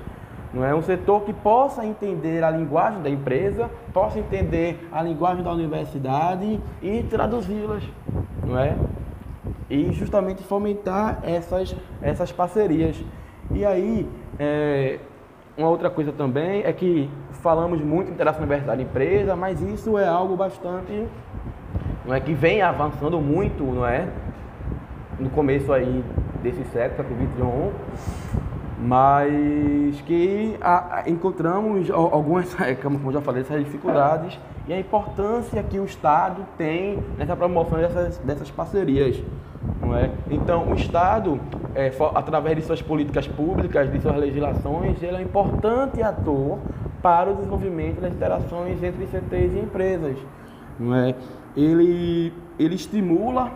Não 0.53 0.65
é 0.65 0.73
um 0.73 0.83
setor 0.83 1.23
que 1.23 1.33
possa 1.33 1.85
entender 1.85 2.45
a 2.45 2.51
linguagem 2.51 3.03
da 3.03 3.11
empresa, 3.11 3.69
possa 3.93 4.21
entender 4.21 4.89
a 4.93 5.03
linguagem 5.03 5.43
da 5.43 5.51
universidade 5.51 6.61
e 6.81 7.03
traduzi-las, 7.05 7.83
não 8.47 8.59
é? 8.59 8.77
E 9.69 9.93
justamente 9.93 10.45
fomentar 10.45 11.19
essas, 11.25 11.75
essas 12.01 12.31
parcerias. 12.31 13.03
E 13.51 13.65
aí, 13.65 14.09
é, 14.39 15.01
uma 15.57 15.69
outra 15.69 15.89
coisa 15.89 16.13
também 16.13 16.63
é 16.65 16.73
que 16.73 17.09
falamos 17.43 17.81
muito 17.81 18.11
em 18.11 18.15
interação 18.15 18.43
universidade-empresa, 18.43 19.37
mas 19.37 19.61
isso 19.61 19.97
é 19.97 20.07
algo 20.07 20.37
bastante, 20.37 21.07
não 22.05 22.15
é 22.15 22.21
que 22.21 22.35
vem 22.35 22.61
avançando 22.61 23.21
muito, 23.21 23.63
não 23.63 23.87
é? 23.87 24.09
No 25.19 25.31
começo 25.31 25.73
aí 25.73 26.05
desse 26.43 26.65
século, 26.65 27.09
século 27.09 27.71
XXI, 27.73 28.05
mas 28.81 30.01
que 30.03 30.57
a, 30.61 30.97
a, 30.97 31.09
encontramos 31.09 31.89
algumas, 31.91 32.55
como 32.83 33.09
eu 33.09 33.13
já 33.13 33.21
falei, 33.21 33.43
essas 33.43 33.65
dificuldades 33.65 34.39
e 34.67 34.73
a 34.73 34.79
importância 34.79 35.63
que 35.63 35.79
o 35.79 35.85
Estado 35.85 36.45
tem 36.59 36.99
nessa 37.17 37.37
promoção 37.37 37.79
dessas, 37.79 38.19
dessas 38.19 38.51
parcerias. 38.51 39.23
Não 39.81 39.97
é? 39.97 40.11
Então, 40.31 40.71
o 40.71 40.75
Estado, 40.75 41.41
é, 41.75 41.93
através 42.15 42.57
de 42.57 42.63
suas 42.63 42.83
políticas 42.83 43.27
públicas, 43.27 43.91
de 43.91 44.01
suas 44.01 44.17
legislações, 44.17 45.03
ele 45.03 45.17
é 45.17 45.19
um 45.19 45.23
importante 45.23 46.03
ator 46.03 46.59
para 47.03 47.31
o 47.31 47.35
desenvolvimento 47.35 48.01
das 48.01 48.13
interações 48.13 48.83
entre 48.83 49.07
CTs 49.07 49.55
e 49.55 49.59
empresas. 49.59 50.17
Não 50.79 50.95
é? 50.95 51.15
ele, 51.57 52.33
ele 52.59 52.75
estimula 52.75 53.51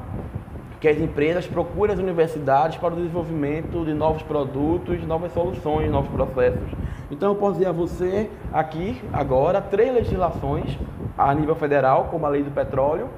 que 0.81 0.87
as 0.87 0.99
empresas 0.99 1.47
procurem 1.47 1.94
as 1.94 2.01
universidades 2.01 2.79
para 2.79 2.94
o 2.94 2.97
desenvolvimento 2.97 3.85
de 3.85 3.92
novos 3.92 4.23
produtos, 4.23 5.05
novas 5.05 5.33
soluções, 5.33 5.90
novos 5.90 6.09
processos. 6.11 6.71
Então 7.11 7.31
eu 7.31 7.35
posso 7.35 7.55
dizer 7.55 7.66
a 7.66 7.73
você 7.73 8.31
aqui, 8.53 9.01
agora, 9.12 9.61
três 9.61 9.92
legislações 9.92 10.79
a 11.16 11.35
nível 11.35 11.57
federal, 11.57 12.09
como 12.11 12.25
a 12.27 12.29
Lei 12.29 12.44
do 12.44 12.51
Petróleo, 12.53 13.09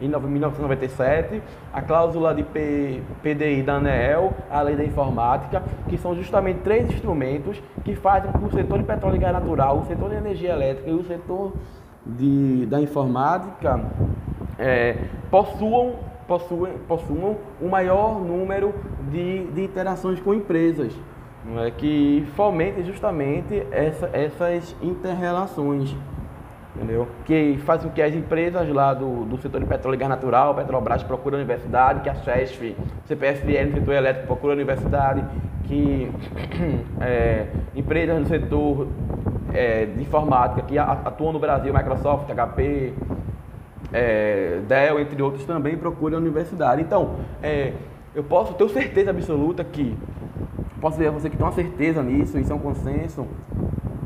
em 0.00 0.08
1997, 0.08 1.42
a 1.72 1.82
cláusula 1.82 2.34
de 2.34 2.42
P, 2.42 3.02
PDI 3.22 3.62
da 3.62 3.74
ANEEL, 3.74 4.32
a 4.50 4.60
Lei 4.62 4.76
da 4.76 4.84
Informática, 4.84 5.62
que 5.88 5.96
são 5.96 6.14
justamente 6.14 6.60
três 6.60 6.90
instrumentos 6.90 7.60
que 7.84 7.94
fazem 7.94 8.30
com 8.32 8.40
que 8.40 8.44
o 8.46 8.52
setor 8.52 8.78
de 8.78 8.84
petróleo 8.84 9.16
e 9.16 9.18
gás 9.18 9.32
natural, 9.32 9.78
o 9.78 9.86
setor 9.86 10.10
de 10.10 10.16
energia 10.16 10.52
elétrica 10.52 10.90
e 10.90 10.94
o 10.94 11.04
setor 11.04 11.52
de, 12.04 12.66
da 12.66 12.80
informática 12.80 13.80
é, 14.58 14.96
possuam 15.30 15.94
possuem, 16.26 16.72
possuam 16.88 17.36
um 17.60 17.68
maior 17.68 18.20
número 18.20 18.74
de, 19.10 19.46
de 19.46 19.64
interações 19.64 20.20
com 20.20 20.34
empresas, 20.34 20.92
é? 21.64 21.70
que 21.70 22.26
fomentem 22.34 22.84
justamente 22.84 23.66
essa, 23.70 24.10
essas 24.12 24.74
interrelações. 24.82 25.94
Entendeu? 26.76 27.08
Que 27.24 27.58
faz 27.64 27.82
com 27.82 27.88
que 27.88 28.02
as 28.02 28.14
empresas 28.14 28.68
lá 28.68 28.92
do, 28.92 29.24
do 29.24 29.38
setor 29.38 29.60
de 29.60 29.66
petróleo 29.66 29.96
e 29.96 29.98
gás 29.98 30.10
natural, 30.10 30.54
Petrobras 30.54 31.02
procura 31.02 31.36
a 31.36 31.38
universidade, 31.38 32.00
que 32.00 32.10
a 32.10 32.14
CESF, 32.14 32.76
CPFL 33.06 33.70
no 33.70 33.74
setor 33.78 33.94
elétrico 33.94 34.26
procura 34.26 34.52
a 34.52 34.56
universidade, 34.56 35.24
que 35.64 36.12
é, 37.00 37.46
empresas 37.74 38.20
no 38.20 38.26
setor 38.26 38.88
é, 39.54 39.86
de 39.86 40.02
informática 40.02 40.60
que 40.62 40.78
atuam 40.78 41.32
no 41.32 41.38
Brasil, 41.38 41.72
Microsoft, 41.72 42.28
HP, 42.30 42.92
é, 43.90 44.60
Dell, 44.68 45.00
entre 45.00 45.22
outros, 45.22 45.46
também 45.46 45.78
procuram 45.78 46.18
a 46.18 46.20
universidade. 46.20 46.82
Então, 46.82 47.16
é, 47.42 47.72
eu 48.14 48.22
posso 48.22 48.52
ter 48.52 48.68
certeza 48.68 49.10
absoluta 49.10 49.64
que, 49.64 49.96
posso 50.78 50.98
dizer 50.98 51.08
a 51.08 51.12
você 51.12 51.30
que 51.30 51.38
tem 51.38 51.46
uma 51.46 51.52
certeza 51.52 52.02
nisso, 52.02 52.38
isso 52.38 52.52
é 52.52 52.54
um 52.54 52.58
consenso, 52.58 53.26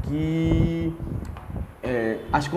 que 0.04 0.94
é, 1.82 2.18
as 2.32 2.48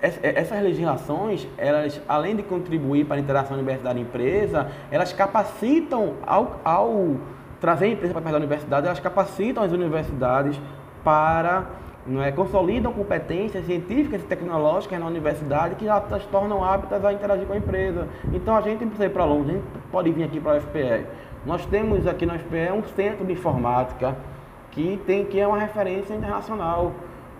essas 0.00 0.62
legislações, 0.62 1.46
elas, 1.58 2.00
além 2.08 2.36
de 2.36 2.42
contribuir 2.42 3.04
para 3.04 3.16
a 3.16 3.18
interação 3.18 3.56
universidade-empresa, 3.56 4.70
elas 4.90 5.12
capacitam, 5.12 6.14
ao, 6.24 6.60
ao 6.64 7.16
trazer 7.60 7.86
a 7.86 7.88
empresa 7.88 8.12
para 8.12 8.22
perto 8.22 8.32
da 8.32 8.38
universidade, 8.38 8.86
elas 8.86 9.00
capacitam 9.00 9.62
as 9.64 9.72
universidades 9.72 10.60
para 11.02 11.66
não 12.06 12.22
é, 12.22 12.32
consolidam 12.32 12.92
competências 12.92 13.66
científicas 13.66 14.22
e 14.22 14.24
tecnológicas 14.24 14.98
na 14.98 15.06
universidade 15.06 15.74
que 15.74 15.86
as 15.88 16.24
tornam 16.26 16.64
aptas 16.64 17.04
a 17.04 17.12
interagir 17.12 17.46
com 17.46 17.52
a 17.52 17.56
empresa. 17.56 18.08
Então 18.32 18.56
a 18.56 18.60
gente 18.62 18.80
não 18.80 18.88
precisa 18.88 19.06
ir 19.06 19.10
para 19.10 19.24
longe, 19.24 19.50
a 19.50 19.54
gente 19.54 19.64
pode 19.92 20.10
vir 20.10 20.24
aqui 20.24 20.40
para 20.40 20.52
a 20.52 20.56
UFPE. 20.56 21.06
Nós 21.44 21.64
temos 21.66 22.06
aqui 22.06 22.24
na 22.24 22.34
UFPE 22.34 22.72
um 22.72 22.82
centro 22.94 23.26
de 23.26 23.32
informática 23.32 24.16
que, 24.70 25.00
tem, 25.06 25.24
que 25.24 25.38
é 25.38 25.46
uma 25.46 25.58
referência 25.58 26.14
internacional. 26.14 26.92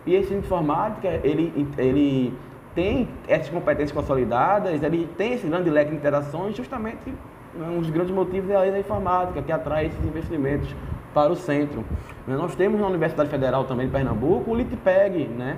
E 0.07 0.15
esse 0.15 0.31
de 0.31 0.37
informática, 0.39 1.09
ele, 1.23 1.69
ele 1.77 2.35
tem 2.75 3.09
essas 3.29 3.49
competências 3.51 3.93
consolidadas, 3.93 4.83
ele 4.83 5.09
tem 5.17 5.35
esse 5.35 5.47
grande 5.47 5.69
leque 5.69 5.91
de 5.91 5.97
interações, 5.97 6.57
justamente 6.57 7.11
né, 7.55 7.69
um 7.69 7.81
dos 7.81 7.91
grandes 7.91 8.13
motivos 8.15 8.51
é 8.51 8.57
a 8.57 8.71
da 8.71 8.79
informática, 8.79 9.43
que 9.43 9.53
atrai 9.53 9.87
esses 9.87 10.05
investimentos 10.05 10.75
para 11.13 11.33
o 11.33 11.37
centro. 11.37 11.85
Nós 12.27 12.55
temos 12.55 12.81
na 12.81 12.87
Universidade 12.87 13.29
Federal 13.29 13.65
também 13.65 13.87
de 13.87 13.93
Pernambuco 13.93 14.51
o 14.51 14.55
LITPEG, 14.55 15.25
né? 15.27 15.57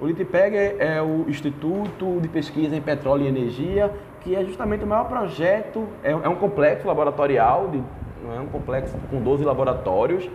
O 0.00 0.06
LITPEG 0.06 0.56
é, 0.56 0.96
é 0.96 1.02
o 1.02 1.28
Instituto 1.28 2.20
de 2.20 2.28
Pesquisa 2.28 2.74
em 2.76 2.80
Petróleo 2.80 3.24
e 3.24 3.28
Energia, 3.28 3.92
que 4.20 4.34
é 4.34 4.44
justamente 4.44 4.84
o 4.84 4.86
maior 4.86 5.04
projeto, 5.04 5.86
é, 6.02 6.12
é 6.12 6.28
um 6.28 6.36
complexo 6.36 6.86
laboratorial, 6.86 7.68
de, 7.68 7.78
é 7.78 8.40
um 8.40 8.46
complexo 8.46 8.96
com 9.10 9.20
12 9.20 9.44
laboratórios, 9.44 10.28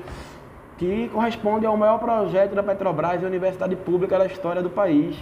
que 0.77 1.09
corresponde 1.09 1.65
ao 1.65 1.75
maior 1.75 1.99
projeto 1.99 2.53
da 2.53 2.63
Petrobras 2.63 3.21
e 3.21 3.25
Universidade 3.25 3.75
Pública 3.75 4.17
da 4.17 4.25
história 4.25 4.61
do 4.61 4.69
país. 4.69 5.17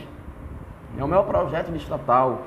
É 0.98 1.04
o 1.04 1.08
maior 1.08 1.24
projeto 1.24 1.72
de 1.72 1.78
estatal. 1.78 2.42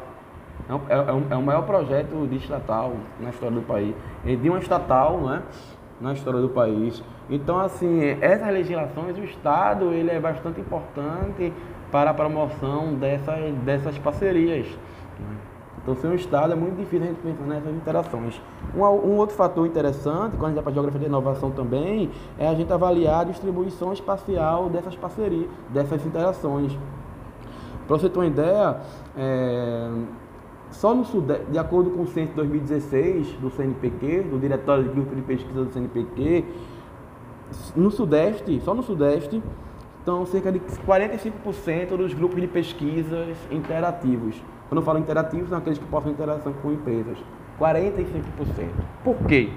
É, 0.68 0.94
é, 0.94 0.98
é, 0.98 1.22
é 1.30 1.36
o 1.36 1.42
maior 1.42 1.62
projeto 1.62 2.26
de 2.26 2.36
estatal 2.36 2.92
na 3.20 3.30
história 3.30 3.54
do 3.54 3.62
país. 3.62 3.94
De 4.24 4.48
uma 4.48 4.58
estatal, 4.58 5.20
não 5.20 5.34
é? 5.34 5.42
na 6.00 6.12
história 6.12 6.40
do 6.40 6.48
país. 6.48 7.02
Então, 7.28 7.58
assim, 7.58 8.16
essas 8.20 8.48
legislações, 8.48 9.18
o 9.18 9.24
Estado 9.24 9.92
ele 9.92 10.10
é 10.10 10.20
bastante 10.20 10.60
importante 10.60 11.52
para 11.90 12.10
a 12.10 12.14
promoção 12.14 12.94
dessas, 12.94 13.52
dessas 13.64 13.98
parcerias. 13.98 14.66
Então, 15.88 16.02
sem 16.02 16.10
o 16.10 16.14
Estado 16.14 16.52
é 16.52 16.54
muito 16.54 16.76
difícil 16.76 17.06
a 17.06 17.06
gente 17.06 17.20
pensar 17.22 17.44
nessas 17.44 17.74
interações. 17.74 18.38
Um, 18.76 18.80
um 18.80 19.16
outro 19.16 19.34
fator 19.34 19.66
interessante, 19.66 20.36
quando 20.36 20.44
a 20.44 20.48
gente 20.48 20.54
vai 20.56 20.62
para 20.64 20.70
a 20.70 20.74
geografia 20.74 21.00
de 21.00 21.06
inovação 21.06 21.50
também, 21.50 22.10
é 22.38 22.46
a 22.46 22.54
gente 22.54 22.70
avaliar 22.70 23.22
a 23.22 23.24
distribuição 23.24 23.90
espacial 23.94 24.68
dessas 24.68 24.94
parcerias, 24.94 25.48
dessas 25.70 26.04
interações. 26.04 26.78
Para 27.86 27.96
você 27.96 28.10
ter 28.10 28.18
uma 28.18 28.26
ideia, 28.26 28.76
é, 29.16 29.90
só 30.70 30.94
no 30.94 31.06
Sudeste, 31.06 31.46
de 31.50 31.58
acordo 31.58 31.90
com 31.92 32.02
o 32.02 32.06
censo 32.06 32.32
de 32.32 32.36
2016 32.36 33.32
do 33.40 33.48
CNPq, 33.48 34.24
do 34.24 34.38
Diretório 34.38 34.84
de 34.84 34.90
Grupo 34.90 35.14
de 35.14 35.22
Pesquisa 35.22 35.64
do 35.64 35.72
CNPq, 35.72 36.44
no 37.74 37.90
Sudeste, 37.90 38.60
só 38.62 38.74
no 38.74 38.82
Sudeste, 38.82 39.42
estão 40.00 40.26
cerca 40.26 40.52
de 40.52 40.60
45% 40.60 41.96
dos 41.96 42.12
grupos 42.12 42.42
de 42.42 42.46
pesquisas 42.46 43.38
interativos. 43.50 44.36
Quando 44.68 44.80
eu 44.80 44.84
falo 44.84 44.98
interativos, 44.98 45.48
são 45.48 45.58
aqueles 45.58 45.78
que 45.78 45.84
possam 45.86 46.10
interação 46.12 46.52
com 46.54 46.72
empresas. 46.72 47.18
45%. 47.58 48.22
Por 49.02 49.16
quê? 49.26 49.50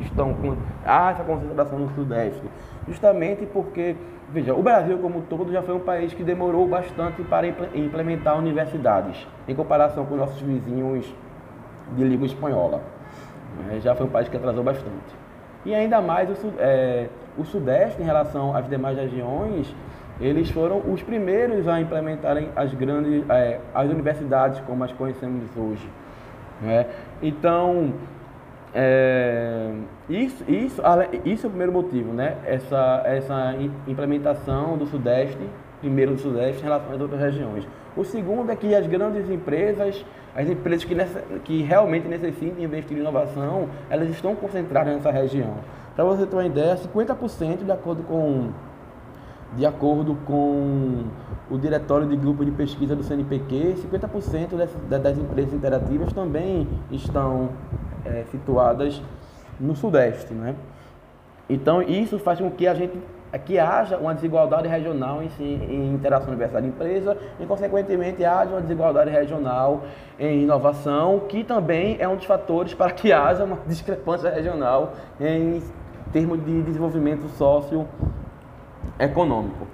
Estão 0.00 0.34
com 0.34 0.56
ah, 0.84 1.10
essa 1.10 1.24
concentração 1.24 1.78
no 1.78 1.90
Sudeste. 1.94 2.42
Justamente 2.86 3.46
porque 3.46 3.96
Veja, 4.30 4.52
o 4.52 4.62
Brasil 4.62 4.98
como 4.98 5.22
todo 5.22 5.50
já 5.50 5.62
foi 5.62 5.74
um 5.74 5.80
país 5.80 6.12
que 6.12 6.22
demorou 6.22 6.68
bastante 6.68 7.22
para 7.22 7.46
implementar 7.74 8.36
universidades, 8.36 9.26
em 9.46 9.54
comparação 9.54 10.04
com 10.04 10.16
nossos 10.16 10.38
vizinhos 10.38 11.06
de 11.96 12.04
língua 12.04 12.26
espanhola. 12.26 12.82
É, 13.70 13.80
já 13.80 13.94
foi 13.94 14.04
um 14.04 14.10
país 14.10 14.28
que 14.28 14.36
atrasou 14.36 14.62
bastante. 14.62 15.16
E 15.64 15.74
ainda 15.74 16.02
mais 16.02 16.28
o, 16.28 16.52
é, 16.58 17.08
o 17.38 17.44
Sudeste, 17.44 18.02
em 18.02 18.04
relação 18.04 18.54
às 18.54 18.68
demais 18.68 18.98
regiões, 18.98 19.74
eles 20.20 20.50
foram 20.50 20.82
os 20.90 21.02
primeiros 21.02 21.68
a 21.68 21.80
implementarem 21.80 22.48
as 22.56 22.74
grandes 22.74 23.28
é, 23.30 23.60
as 23.74 23.88
universidades 23.88 24.60
como 24.66 24.82
as 24.84 24.92
conhecemos 24.92 25.44
hoje. 25.56 25.88
Né? 26.60 26.86
Então, 27.22 27.92
é, 28.74 29.70
isso, 30.08 30.44
isso, 30.48 30.82
isso 31.24 31.46
é 31.46 31.48
o 31.48 31.50
primeiro 31.50 31.72
motivo, 31.72 32.12
né? 32.12 32.36
Essa, 32.44 33.02
essa 33.06 33.54
implementação 33.86 34.76
do 34.76 34.86
Sudeste, 34.86 35.38
primeiro 35.80 36.12
do 36.12 36.20
Sudeste, 36.20 36.60
em 36.60 36.64
relação 36.64 36.94
às 36.94 37.00
outras 37.00 37.20
regiões. 37.20 37.66
O 37.96 38.04
segundo 38.04 38.50
é 38.50 38.56
que 38.56 38.74
as 38.74 38.86
grandes 38.86 39.28
empresas, 39.30 40.04
as 40.34 40.48
empresas 40.48 40.84
que, 40.84 40.94
nessa, 40.94 41.20
que 41.44 41.62
realmente 41.62 42.06
necessitam 42.06 42.62
investir 42.62 42.96
em 42.96 43.00
inovação, 43.00 43.68
elas 43.88 44.08
estão 44.10 44.34
concentradas 44.34 44.94
nessa 44.94 45.10
região. 45.10 45.54
Para 45.96 46.04
você 46.04 46.26
ter 46.26 46.36
uma 46.36 46.46
ideia, 46.46 46.76
50% 46.76 47.64
de 47.64 47.72
acordo 47.72 48.02
com 48.04 48.50
de 49.56 49.64
acordo 49.64 50.14
com 50.26 51.04
o 51.50 51.58
diretório 51.58 52.06
de 52.06 52.16
grupo 52.16 52.44
de 52.44 52.50
pesquisa 52.50 52.94
do 52.94 53.02
CNPq, 53.02 53.76
50% 53.90 54.56
das, 54.56 55.00
das 55.00 55.18
empresas 55.18 55.54
interativas 55.54 56.12
também 56.12 56.68
estão 56.90 57.50
é, 58.04 58.24
situadas 58.30 59.02
no 59.58 59.74
Sudeste. 59.74 60.34
Né? 60.34 60.54
Então, 61.48 61.82
isso 61.82 62.18
faz 62.18 62.38
com 62.38 62.50
que 62.50 62.66
a 62.66 62.74
gente 62.74 62.98
que 63.44 63.58
haja 63.58 63.98
uma 63.98 64.14
desigualdade 64.14 64.66
regional 64.66 65.20
em, 65.22 65.42
em 65.42 65.92
interação 65.92 66.28
universidade-empresa 66.28 67.14
e, 67.38 67.44
consequentemente, 67.44 68.24
haja 68.24 68.52
uma 68.52 68.62
desigualdade 68.62 69.10
regional 69.10 69.82
em 70.18 70.44
inovação, 70.44 71.20
que 71.28 71.44
também 71.44 71.98
é 72.00 72.08
um 72.08 72.16
dos 72.16 72.24
fatores 72.24 72.72
para 72.72 72.90
que 72.90 73.12
haja 73.12 73.44
uma 73.44 73.58
discrepância 73.68 74.30
regional 74.30 74.94
em 75.20 75.62
termos 76.10 76.42
de 76.42 76.62
desenvolvimento 76.62 77.28
sócio 77.28 77.86
econômico. 78.98 79.66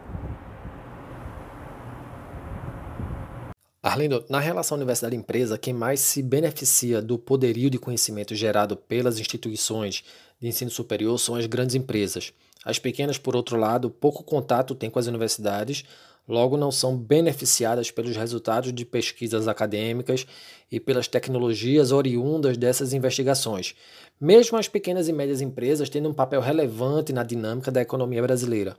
Arlindo, 3.83 4.25
na 4.31 4.41
relação 4.41 4.77
universidade-empresa, 4.77 5.59
quem 5.59 5.75
mais 5.75 6.01
se 6.01 6.23
beneficia 6.23 7.03
do 7.03 7.19
poderio 7.19 7.69
de 7.69 7.79
conhecimento 7.79 8.35
gerado 8.35 8.77
pelas 8.77 9.19
instituições 9.19 10.03
de 10.41 10.49
ensino 10.49 10.71
superior 10.71 11.19
são 11.19 11.35
as 11.35 11.45
grandes 11.45 11.75
empresas. 11.75 12.33
As 12.65 12.79
pequenas, 12.79 13.19
por 13.19 13.37
outro 13.37 13.59
lado, 13.59 13.91
pouco 13.91 14.25
contato 14.25 14.75
têm 14.75 14.89
com 14.89 14.99
as 14.99 15.07
universidades, 15.07 15.85
logo 16.27 16.57
não 16.57 16.73
são 16.73 16.97
beneficiadas 16.97 17.91
pelos 17.91 18.17
resultados 18.17 18.73
de 18.73 18.87
pesquisas 18.87 19.47
acadêmicas 19.47 20.27
e 20.73 20.81
pelas 20.81 21.07
tecnologias 21.07 21.93
oriundas 21.93 22.57
dessas 22.57 22.95
investigações, 22.95 23.75
mesmo 24.21 24.57
as 24.57 24.69
pequenas 24.69 25.09
e 25.09 25.13
médias 25.13 25.41
empresas 25.41 25.89
tendo 25.89 26.09
um 26.09 26.15
papel 26.15 26.41
relevante 26.41 27.13
na 27.13 27.23
dinâmica 27.23 27.71
da 27.71 27.83
economia 27.83 28.23
brasileira. 28.23 28.77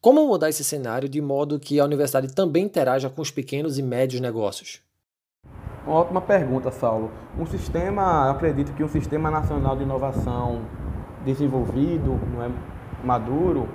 Como 0.00 0.26
mudar 0.26 0.48
esse 0.48 0.62
cenário 0.62 1.08
de 1.08 1.20
modo 1.20 1.58
que 1.58 1.80
a 1.80 1.84
universidade 1.84 2.32
também 2.34 2.64
interaja 2.64 3.10
com 3.10 3.20
os 3.20 3.30
pequenos 3.30 3.78
e 3.78 3.82
médios 3.82 4.20
negócios? 4.20 4.80
Uma 5.86 5.96
ótima 5.96 6.20
pergunta, 6.20 6.70
Saulo. 6.70 7.10
Um 7.38 7.46
sistema, 7.46 8.30
acredito 8.30 8.72
que 8.74 8.82
um 8.82 8.88
sistema 8.88 9.30
nacional 9.30 9.76
de 9.76 9.82
inovação 9.84 10.62
desenvolvido, 11.24 12.20
não 12.32 12.42
é 12.42 12.50
maduro, 13.04 13.68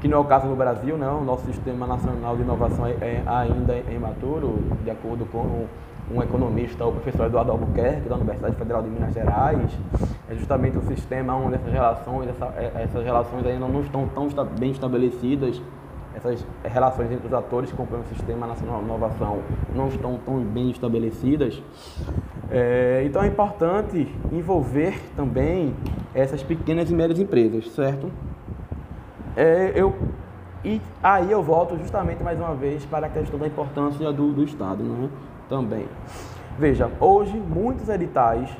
que 0.00 0.08
não 0.08 0.18
é 0.18 0.20
o 0.20 0.24
caso 0.24 0.48
do 0.48 0.54
Brasil, 0.54 0.96
não. 0.96 1.20
O 1.20 1.24
nosso 1.24 1.44
sistema 1.46 1.86
nacional 1.86 2.36
de 2.36 2.42
inovação 2.42 2.86
é, 2.86 2.92
é 3.00 3.22
ainda 3.26 3.74
é 3.74 3.94
imaturo, 3.94 4.62
de 4.84 4.90
acordo 4.90 5.26
com 5.26 5.66
um 6.14 6.22
economista, 6.22 6.86
o 6.86 6.92
professor 6.92 7.26
Eduardo 7.26 7.52
Albuquerque, 7.52 8.08
da 8.08 8.16
Universidade 8.16 8.56
Federal 8.56 8.82
de 8.82 8.88
Minas 8.88 9.12
Gerais. 9.12 9.70
É 10.30 10.34
justamente 10.34 10.78
um 10.78 10.82
sistema 10.82 11.34
onde 11.34 11.56
essas 11.56 11.72
relações, 11.72 12.28
essa, 12.28 12.46
é, 12.56 12.82
essas 12.84 13.04
relações 13.04 13.46
ainda 13.46 13.66
não 13.66 13.80
estão 13.80 14.08
tão 14.08 14.28
bem 14.58 14.70
estabelecidas, 14.70 15.60
essas 16.14 16.44
relações 16.64 17.12
entre 17.12 17.26
os 17.26 17.32
atores 17.32 17.70
que 17.70 17.76
compõem 17.76 18.00
o 18.00 18.04
Sistema 18.04 18.46
Nacional 18.46 18.78
de 18.78 18.84
Inovação 18.86 19.38
não 19.74 19.88
estão 19.88 20.18
tão 20.24 20.40
bem 20.40 20.70
estabelecidas. 20.70 21.62
É, 22.50 23.02
então 23.04 23.22
é 23.22 23.26
importante 23.28 24.12
envolver 24.32 25.00
também 25.14 25.74
essas 26.14 26.42
pequenas 26.42 26.90
e 26.90 26.94
médias 26.94 27.18
empresas, 27.20 27.70
certo? 27.70 28.10
É, 29.36 29.72
eu, 29.76 29.94
e 30.64 30.80
aí 31.00 31.30
eu 31.30 31.42
volto 31.42 31.76
justamente 31.78 32.22
mais 32.24 32.38
uma 32.38 32.54
vez 32.54 32.84
para 32.84 33.06
a 33.06 33.10
questão 33.10 33.38
da 33.38 33.46
importância 33.46 34.12
do, 34.12 34.32
do 34.32 34.42
Estado. 34.42 34.82
Né? 34.82 35.08
Também. 35.48 35.86
Veja, 36.58 36.90
hoje 37.00 37.36
muitos 37.36 37.88
editais, 37.88 38.50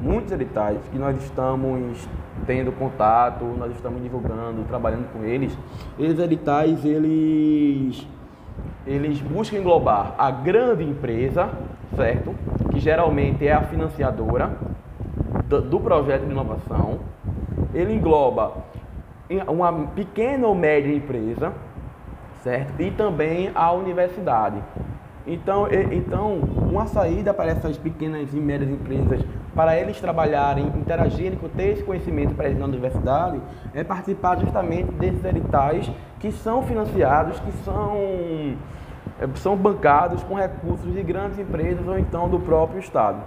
muitos 0.00 0.32
editais 0.32 0.78
que 0.90 0.98
nós 0.98 1.16
estamos 1.22 2.08
tendo 2.46 2.72
contato, 2.72 3.44
nós 3.58 3.72
estamos 3.72 4.02
divulgando, 4.02 4.64
trabalhando 4.64 5.12
com 5.12 5.24
eles, 5.24 5.56
esses 5.98 6.18
editais 6.18 6.84
eles 6.84 8.06
eles 8.86 9.20
buscam 9.20 9.58
englobar 9.58 10.14
a 10.18 10.30
grande 10.30 10.82
empresa, 10.82 11.50
certo? 11.94 12.34
Que 12.70 12.80
geralmente 12.80 13.46
é 13.46 13.52
a 13.52 13.62
financiadora 13.62 14.56
do, 15.44 15.62
do 15.62 15.80
projeto 15.80 16.24
de 16.24 16.30
inovação. 16.30 16.98
Ele 17.72 17.94
engloba 17.94 18.54
uma 19.46 19.72
pequena 19.88 20.46
ou 20.46 20.54
média 20.54 20.92
empresa, 20.92 21.52
certo? 22.42 22.80
E 22.80 22.90
também 22.90 23.50
a 23.54 23.72
universidade. 23.72 24.56
Então, 25.26 25.68
então, 25.92 26.34
uma 26.36 26.86
saída 26.86 27.32
para 27.32 27.50
essas 27.50 27.78
pequenas 27.78 28.32
e 28.34 28.36
médias 28.36 28.70
empresas, 28.70 29.24
para 29.54 29.78
eles 29.78 30.00
trabalharem, 30.00 30.66
interagirem, 30.76 31.38
ter 31.56 31.68
esse 31.74 31.82
conhecimento 31.84 32.34
para 32.34 32.46
eles 32.46 32.58
na 32.58 32.64
universidade, 32.64 33.40
é 33.72 33.84
participar 33.84 34.38
justamente 34.40 34.90
desses 34.92 35.24
editais 35.24 35.90
que 36.18 36.32
são 36.32 36.62
financiados, 36.62 37.38
que 37.38 37.52
são, 37.64 37.96
é, 39.20 39.28
são 39.36 39.56
bancados 39.56 40.22
com 40.24 40.34
recursos 40.34 40.92
de 40.92 41.02
grandes 41.02 41.38
empresas 41.38 41.86
ou 41.86 41.98
então 41.98 42.28
do 42.28 42.40
próprio 42.40 42.80
Estado. 42.80 43.18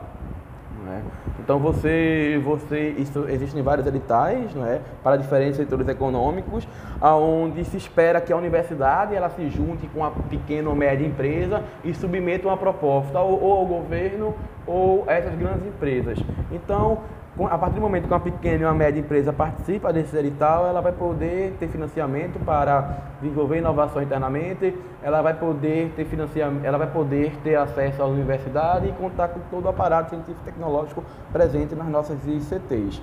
Né? 0.96 1.04
Então 1.40 1.60
você, 1.60 2.42
você 2.44 2.96
isso, 2.98 3.26
existem 3.30 3.62
vários 3.62 3.86
editais 3.86 4.54
né, 4.54 4.82
para 5.04 5.18
diferentes 5.18 5.58
setores 5.58 5.88
econômicos, 5.88 6.68
aonde 7.00 7.64
se 7.66 7.78
espera 7.78 8.20
que 8.22 8.34
a 8.34 8.38
universidade 8.38 9.14
ela 9.14 9.30
se 9.30 9.50
junte 9.50 9.88
com 9.88 10.04
a 10.04 10.12
pequena 10.12 10.70
ou 10.70 10.76
média 10.76 11.06
empresa 11.06 11.64
e 11.84 11.94
submeta 11.94 12.48
uma 12.48 12.58
proposta 12.58 13.20
ou, 13.20 13.42
ou 13.42 13.54
ao 13.60 13.66
governo 13.66 14.34
ou 14.66 15.04
a 15.08 15.14
essas 15.14 15.36
grandes 15.36 15.68
empresas. 15.68 16.18
Então 16.52 17.00
a 17.43 17.58
partir 17.58 17.76
do 17.76 17.82
momento 17.82 18.08
que 18.08 18.13
uma 18.13 18.19
pequena 18.19 18.63
e 18.63 18.65
uma 18.65 18.74
média 18.74 18.98
empresa 18.98 19.34
participa 19.34 19.91
desse 19.91 20.15
edital, 20.15 20.67
ela 20.67 20.80
vai 20.80 20.93
poder 20.93 21.54
ter 21.60 21.67
financiamento 21.67 22.39
para 22.45 22.98
desenvolver 23.21 23.58
inovação 23.58 24.02
internamente, 24.02 24.74
ela 25.04 25.21
vai 25.21 25.34
poder 25.34 25.91
ter 25.98 26.06
financiamento, 26.06 26.63
ela 26.63 26.78
vai 26.78 26.88
poder 26.88 27.36
ter 27.43 27.56
acesso 27.56 28.02
à 28.02 28.06
universidade 28.06 28.88
e 28.88 28.91
contar 28.93 29.28
com 29.28 29.41
todo 29.52 29.65
o 29.65 29.67
aparato 29.67 30.12
científico 30.12 30.39
e 30.43 30.45
tecnológico 30.45 31.04
presente 31.34 31.76
nas 31.76 31.88
nossas 31.88 32.17
ICTs. 32.26 33.02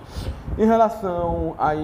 Em 0.57 0.65
relação 0.65 1.55
às 1.59 1.79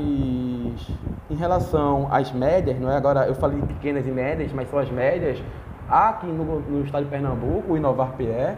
em 1.30 1.34
relação 1.36 2.08
às 2.10 2.32
médias, 2.32 2.80
não 2.80 2.90
é 2.90 2.96
agora 2.96 3.26
eu 3.26 3.34
falei 3.34 3.60
pequenas 3.60 4.06
e 4.06 4.10
médias, 4.10 4.50
mas 4.54 4.70
são 4.70 4.78
as 4.78 4.90
médias, 4.90 5.38
aqui 5.86 6.26
no, 6.26 6.60
no 6.60 6.82
estado 6.82 7.04
de 7.04 7.10
Pernambuco, 7.10 7.74
o 7.74 7.76
Inovar 7.76 8.12
PE, 8.12 8.56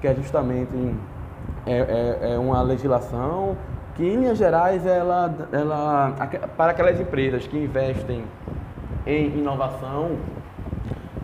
que 0.00 0.08
é 0.08 0.14
justamente 0.16 0.74
é, 1.66 1.72
é, 1.72 2.34
é 2.34 2.38
uma 2.38 2.62
legislação 2.62 3.56
que, 3.94 4.04
em 4.04 4.16
linhas 4.16 4.38
gerais, 4.38 4.86
ela, 4.86 5.32
ela, 5.52 6.14
para 6.56 6.72
aquelas 6.72 6.98
empresas 6.98 7.46
que 7.46 7.58
investem 7.58 8.24
em 9.06 9.38
inovação, 9.38 10.16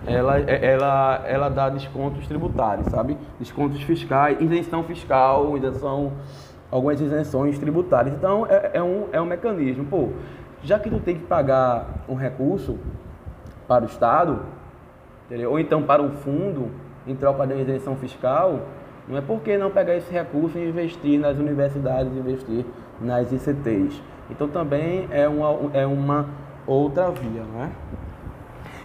ela, 0.07 0.39
ela, 0.39 1.25
ela 1.27 1.49
dá 1.49 1.69
descontos 1.69 2.27
tributários, 2.27 2.87
sabe? 2.89 3.19
Descontos 3.39 3.83
fiscais, 3.83 4.41
isenção 4.41 4.85
fiscal, 4.85 5.57
isenção, 5.57 6.13
algumas 6.71 7.01
isenções 7.01 7.59
tributárias. 7.59 8.15
Então, 8.15 8.47
é, 8.47 8.73
é, 8.75 8.83
um, 8.83 9.09
é 9.13 9.21
um 9.21 9.27
mecanismo. 9.27 9.85
Pô, 9.85 10.11
já 10.63 10.79
que 10.79 10.89
tu 10.89 11.01
tem 11.01 11.17
que 11.17 11.25
pagar 11.25 12.05
um 12.09 12.15
recurso 12.15 12.79
para 13.67 13.85
o 13.85 13.87
Estado, 13.87 14.41
entendeu? 15.27 15.51
ou 15.51 15.59
então 15.59 15.83
para 15.83 16.03
o 16.03 16.11
fundo, 16.11 16.71
em 17.07 17.15
troca 17.17 17.47
de 17.47 17.55
isenção 17.55 17.97
fiscal, 17.97 18.61
não 19.09 19.17
é 19.17 19.21
por 19.21 19.41
que 19.41 19.57
não 19.57 19.71
pegar 19.71 19.97
esse 19.97 20.13
recurso 20.13 20.59
e 20.59 20.69
investir 20.69 21.19
nas 21.19 21.39
universidades, 21.39 22.13
investir 22.17 22.65
nas 23.01 23.31
ICTs. 23.33 24.03
Então 24.31 24.49
também 24.49 25.07
é 25.11 25.29
uma, 25.29 25.71
é 25.73 25.87
uma 25.87 26.29
outra 26.67 27.11
via, 27.11 27.43
não 27.53 27.65
é? 27.65 27.71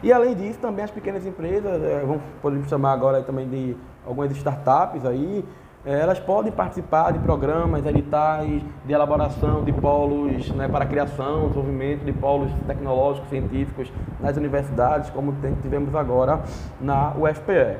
E 0.04 0.12
além 0.12 0.36
disso, 0.36 0.60
também 0.60 0.84
as 0.84 0.92
pequenas 0.92 1.26
empresas, 1.26 1.82
é, 1.84 2.00
vamos 2.00 2.22
podemos 2.42 2.68
chamar 2.68 2.94
agora 2.94 3.22
também 3.22 3.48
de 3.48 3.76
algumas 4.06 4.32
startups 4.32 5.06
aí, 5.06 5.46
é, 5.84 6.00
elas 6.00 6.20
podem 6.20 6.52
participar 6.52 7.12
de 7.12 7.20
programas, 7.20 7.86
editais 7.86 8.62
de 8.86 8.94
elaboração 8.94 9.64
de 9.64 9.74
polos 9.74 10.50
né, 10.52 10.68
para 10.68 10.86
criação, 10.86 11.48
desenvolvimento 11.48 12.04
de 12.06 12.14
polos 12.14 12.52
tecnológicos, 12.68 13.30
científicos 13.30 13.92
nas 14.20 14.38
universidades, 14.38 15.10
como 15.10 15.34
tivemos 15.62 15.96
agora 15.96 16.42
na 16.80 17.14
UFPE. 17.18 17.78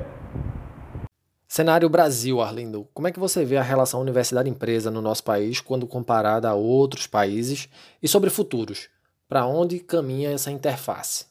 Cenário 1.54 1.90
Brasil, 1.90 2.40
Arlindo. 2.40 2.88
Como 2.94 3.10
é 3.10 3.12
que 3.12 3.20
você 3.20 3.44
vê 3.44 3.58
a 3.58 3.62
relação 3.62 4.00
universidade-empresa 4.00 4.90
no 4.90 5.02
nosso 5.02 5.22
país 5.22 5.60
quando 5.60 5.86
comparada 5.86 6.50
a 6.50 6.54
outros 6.54 7.08
países 7.08 7.68
e 8.02 8.08
sobre 8.08 8.30
futuros? 8.30 8.88
Para 9.28 9.46
onde 9.46 9.78
caminha 9.80 10.32
essa 10.32 10.50
interface? 10.50 11.26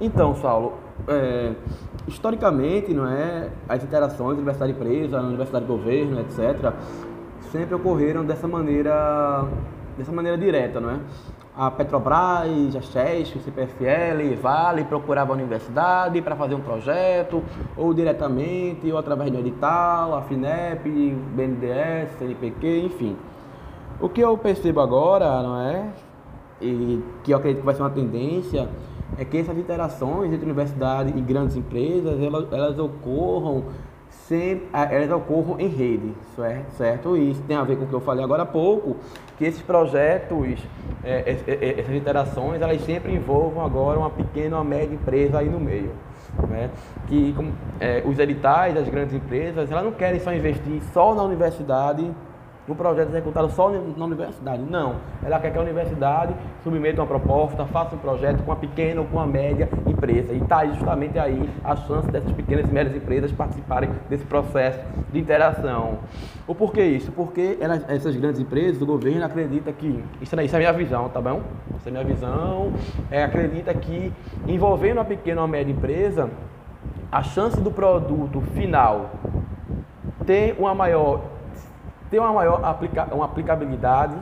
Então, 0.00 0.34
Saulo, 0.36 0.78
é, 1.06 1.54
historicamente, 2.08 2.94
não 2.94 3.06
é, 3.06 3.52
as 3.68 3.84
interações 3.84 4.38
universidade-empresa, 4.38 5.20
universidade-governo, 5.20 6.20
etc., 6.20 6.72
sempre 7.52 7.74
ocorreram 7.74 8.24
dessa 8.24 8.48
maneira, 8.48 9.46
dessa 9.96 10.12
maneira 10.12 10.36
direta, 10.36 10.80
não 10.80 10.90
é? 10.90 10.98
a 11.56 11.70
Petrobras, 11.70 12.74
a 12.74 12.80
Chesc, 12.80 13.38
o 13.38 13.40
CPFL, 13.40 14.34
Vale 14.42 14.84
procurava 14.84 15.32
a 15.32 15.36
universidade 15.36 16.20
para 16.20 16.34
fazer 16.34 16.56
um 16.56 16.60
projeto, 16.60 17.44
ou 17.76 17.94
diretamente, 17.94 18.90
ou 18.90 18.98
através 18.98 19.30
do 19.30 19.38
edital, 19.38 20.16
a 20.16 20.22
FINEP, 20.22 20.88
BNDES, 21.34 22.18
CNPq, 22.18 22.86
enfim. 22.86 23.16
O 24.00 24.08
que 24.08 24.20
eu 24.20 24.36
percebo 24.36 24.80
agora, 24.80 25.42
não 25.42 25.60
é? 25.60 25.86
E 26.60 27.00
que 27.22 27.30
eu 27.32 27.36
acredito 27.36 27.60
que 27.60 27.66
vai 27.66 27.74
ser 27.76 27.82
uma 27.82 27.90
tendência, 27.90 28.68
é 29.16 29.24
que 29.24 29.38
essas 29.38 29.56
interações 29.56 30.32
entre 30.32 30.44
universidade 30.44 31.16
e 31.16 31.20
grandes 31.20 31.54
empresas, 31.54 32.20
elas, 32.20 32.52
elas 32.52 32.78
ocorram 32.80 33.64
sempre, 34.28 34.68
elas 34.72 35.10
ocorram 35.10 35.60
em 35.60 35.68
rede, 35.68 36.12
certo? 36.76 37.16
E 37.16 37.30
isso 37.30 37.42
tem 37.42 37.56
a 37.56 37.62
ver 37.62 37.76
com 37.76 37.84
o 37.84 37.86
que 37.86 37.92
eu 37.92 38.00
falei 38.00 38.24
agora 38.24 38.42
há 38.42 38.46
pouco, 38.46 38.96
que 39.36 39.44
esses 39.44 39.62
projetos, 39.62 40.58
é, 41.02 41.10
é, 41.12 41.38
é, 41.46 41.80
essas 41.80 41.94
interações, 41.94 42.62
elas 42.62 42.80
sempre 42.82 43.12
envolvam 43.12 43.64
agora 43.64 43.98
uma 43.98 44.10
pequena 44.10 44.58
ou 44.58 44.64
média 44.64 44.94
empresa 44.94 45.38
aí 45.38 45.48
no 45.48 45.60
meio. 45.60 45.92
Né? 46.48 46.70
Que 47.06 47.34
é, 47.80 48.02
os 48.04 48.18
editais 48.18 48.74
das 48.74 48.88
grandes 48.88 49.14
empresas, 49.14 49.70
elas 49.70 49.84
não 49.84 49.92
querem 49.92 50.18
só 50.20 50.32
investir 50.32 50.82
só 50.92 51.14
na 51.14 51.22
universidade 51.22 52.10
um 52.68 52.74
projeto 52.74 53.08
executado 53.08 53.50
só 53.50 53.70
na 53.70 54.04
universidade. 54.04 54.62
Não. 54.62 54.96
Ela 55.22 55.38
quer 55.38 55.50
que 55.50 55.58
a 55.58 55.60
universidade 55.60 56.34
submeta 56.62 57.00
uma 57.00 57.06
proposta, 57.06 57.64
faça 57.66 57.94
um 57.94 57.98
projeto 57.98 58.42
com 58.42 58.52
a 58.52 58.56
pequena 58.56 59.00
ou 59.00 59.06
com 59.06 59.20
a 59.20 59.26
média 59.26 59.68
empresa. 59.86 60.32
E 60.32 60.38
está 60.38 60.64
justamente 60.66 61.18
aí 61.18 61.48
a 61.62 61.76
chance 61.76 62.10
dessas 62.10 62.32
pequenas 62.32 62.68
e 62.68 62.72
médias 62.72 62.96
empresas 62.96 63.32
participarem 63.32 63.90
desse 64.08 64.24
processo 64.24 64.80
de 65.12 65.18
interação. 65.18 65.98
O 66.46 66.54
porquê 66.54 66.84
isso? 66.84 67.12
Porque 67.12 67.58
elas, 67.60 67.84
essas 67.88 68.16
grandes 68.16 68.40
empresas, 68.40 68.80
o 68.80 68.86
governo 68.86 69.24
acredita 69.24 69.72
que, 69.72 70.02
isso, 70.20 70.40
isso 70.40 70.56
é 70.56 70.58
minha 70.58 70.72
visão, 70.72 71.08
tá 71.08 71.20
bom? 71.20 71.42
Essa 71.76 71.88
é 71.88 71.92
minha 71.92 72.04
visão, 72.04 72.72
é, 73.10 73.24
acredita 73.24 73.72
que 73.74 74.12
envolvendo 74.46 75.00
a 75.00 75.04
pequena 75.04 75.40
ou 75.40 75.44
a 75.44 75.48
média 75.48 75.72
empresa, 75.72 76.30
a 77.10 77.22
chance 77.22 77.60
do 77.60 77.70
produto 77.70 78.40
final 78.54 79.10
ter 80.26 80.56
uma 80.58 80.74
maior, 80.74 81.20
ter 82.14 82.20
uma 82.20 82.32
maior 82.32 82.64
aplica, 82.64 83.08
uma 83.12 83.24
aplicabilidade 83.24 84.14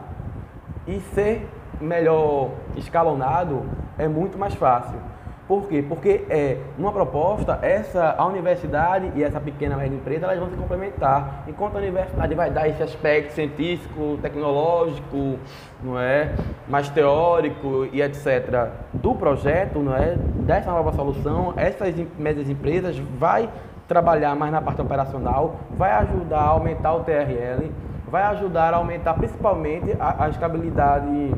e 0.86 0.98
ser 1.14 1.46
melhor 1.78 2.48
escalonado 2.74 3.66
é 3.98 4.08
muito 4.08 4.38
mais 4.38 4.54
fácil. 4.54 4.98
Por 5.46 5.68
quê? 5.68 5.84
Porque 5.86 6.24
é, 6.30 6.56
numa 6.78 6.90
proposta, 6.90 7.58
essa, 7.60 8.14
a 8.16 8.24
universidade 8.24 9.12
e 9.14 9.22
essa 9.22 9.38
pequena 9.38 9.76
média 9.76 9.94
empresa 9.94 10.24
elas 10.24 10.38
vão 10.38 10.48
se 10.48 10.56
complementar. 10.56 11.44
Enquanto 11.46 11.74
a 11.74 11.78
universidade 11.80 12.34
vai 12.34 12.50
dar 12.50 12.66
esse 12.66 12.82
aspecto 12.82 13.34
científico, 13.34 14.18
tecnológico, 14.22 15.38
não 15.82 16.00
é, 16.00 16.32
mais 16.66 16.88
teórico 16.88 17.86
e 17.92 18.00
etc. 18.00 18.70
do 18.94 19.14
projeto, 19.14 19.80
não 19.80 19.94
é, 19.94 20.14
dessa 20.46 20.70
nova 20.70 20.94
solução, 20.94 21.52
essas 21.58 21.94
médias 22.16 22.48
empresas 22.48 22.98
vai 23.18 23.50
trabalhar 23.92 24.34
mais 24.34 24.50
na 24.50 24.62
parte 24.62 24.80
operacional, 24.80 25.56
vai 25.76 25.92
ajudar 25.92 26.40
a 26.40 26.48
aumentar 26.48 26.94
o 26.94 27.00
TRL, 27.00 27.70
vai 28.10 28.22
ajudar 28.22 28.72
a 28.72 28.78
aumentar 28.78 29.12
principalmente 29.12 29.94
a, 30.00 30.24
a 30.24 30.28
escalabilidade 30.30 31.34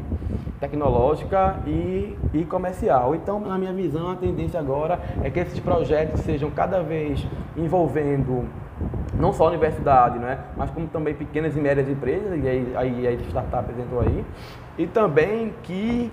tecnológica 0.60 1.56
e, 1.66 2.16
e 2.32 2.44
comercial. 2.44 3.12
Então, 3.16 3.40
na 3.40 3.58
minha 3.58 3.72
visão, 3.72 4.08
a 4.12 4.14
tendência 4.14 4.60
agora 4.60 5.00
é 5.24 5.30
que 5.30 5.40
esses 5.40 5.58
projetos 5.58 6.20
sejam 6.20 6.48
cada 6.48 6.80
vez 6.80 7.26
envolvendo 7.56 8.44
não 9.18 9.32
só 9.32 9.46
a 9.46 9.48
universidade, 9.48 10.20
né, 10.20 10.38
mas 10.56 10.70
como 10.70 10.86
também 10.86 11.12
pequenas 11.12 11.56
e 11.56 11.60
médias 11.60 11.88
empresas, 11.88 12.40
e 12.40 12.48
aí, 12.48 12.72
aí, 12.76 13.06
aí 13.08 13.18
startup 13.28 13.64
apresentou 13.64 14.00
aí, 14.00 14.24
e 14.78 14.86
também 14.86 15.52
que 15.64 16.12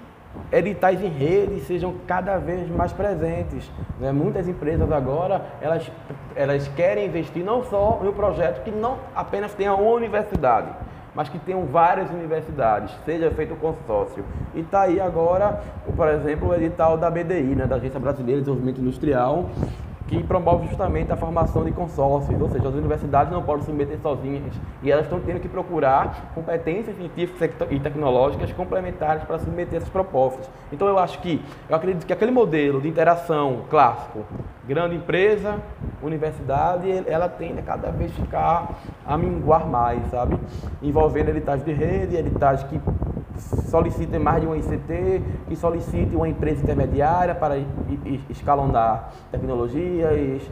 editais 0.51 1.01
em 1.01 1.07
rede 1.07 1.61
sejam 1.61 1.95
cada 2.05 2.37
vez 2.37 2.69
mais 2.69 2.91
presentes. 2.91 3.69
Né? 3.99 4.11
Muitas 4.11 4.47
empresas 4.47 4.91
agora, 4.91 5.45
elas, 5.61 5.89
elas 6.35 6.67
querem 6.69 7.07
investir 7.07 7.43
não 7.43 7.63
só 7.63 7.99
em 8.03 8.07
um 8.07 8.13
projeto 8.13 8.63
que 8.63 8.71
não 8.71 8.97
apenas 9.15 9.53
tenha 9.53 9.73
uma 9.73 9.91
universidade, 9.91 10.69
mas 11.15 11.29
que 11.29 11.39
tenham 11.39 11.65
várias 11.65 12.09
universidades, 12.09 12.93
seja 13.05 13.31
feito 13.31 13.55
consórcio. 13.55 14.23
E 14.53 14.59
está 14.59 14.81
aí 14.81 14.99
agora, 14.99 15.61
por 15.95 16.07
exemplo, 16.07 16.49
o 16.49 16.55
edital 16.55 16.97
da 16.97 17.09
BDI, 17.09 17.55
né, 17.55 17.65
da 17.65 17.75
Agência 17.75 17.99
Brasileira 17.99 18.41
de 18.41 18.45
Desenvolvimento 18.45 18.81
Industrial, 18.81 19.49
que 20.11 20.21
promove 20.23 20.67
justamente 20.67 21.09
a 21.09 21.15
formação 21.15 21.63
de 21.63 21.71
consórcios, 21.71 22.39
ou 22.39 22.49
seja, 22.49 22.67
as 22.67 22.75
universidades 22.75 23.31
não 23.31 23.41
podem 23.41 23.63
se 23.63 23.71
meter 23.71 23.97
sozinhas 23.99 24.53
e 24.83 24.91
elas 24.91 25.05
estão 25.05 25.21
tendo 25.21 25.39
que 25.39 25.47
procurar 25.47 26.31
competências 26.35 26.97
científicas 26.97 27.49
e 27.69 27.79
tecnológicas 27.79 28.51
complementares 28.51 29.23
para 29.23 29.39
submeter 29.39 29.77
essas 29.77 29.87
propostas. 29.87 30.49
Então 30.69 30.85
eu 30.85 30.99
acho 30.99 31.19
que, 31.19 31.41
eu 31.69 31.75
acredito 31.75 32.05
que 32.05 32.11
aquele 32.11 32.31
modelo 32.31 32.81
de 32.81 32.89
interação 32.89 33.61
clássico, 33.69 34.25
grande 34.67 34.95
empresa, 34.95 35.59
universidade, 36.03 37.03
ela 37.07 37.29
tende 37.29 37.59
a 37.59 37.63
cada 37.63 37.89
vez 37.89 38.11
ficar 38.11 38.81
a 39.05 39.17
minguar 39.17 39.65
mais, 39.65 40.05
sabe? 40.11 40.37
Envolvendo 40.81 41.29
editais 41.29 41.63
de 41.63 41.71
rede, 41.71 42.17
editais 42.17 42.63
que 42.63 42.81
solicitem 43.69 44.19
mais 44.19 44.41
de 44.41 44.47
um 44.47 44.55
ICT, 44.55 45.21
que 45.47 45.55
solicite 45.55 46.15
uma 46.15 46.27
empresa 46.27 46.61
intermediária 46.61 47.33
para 47.33 47.57
escalonar 48.29 49.11
tecnologias, 50.01 50.43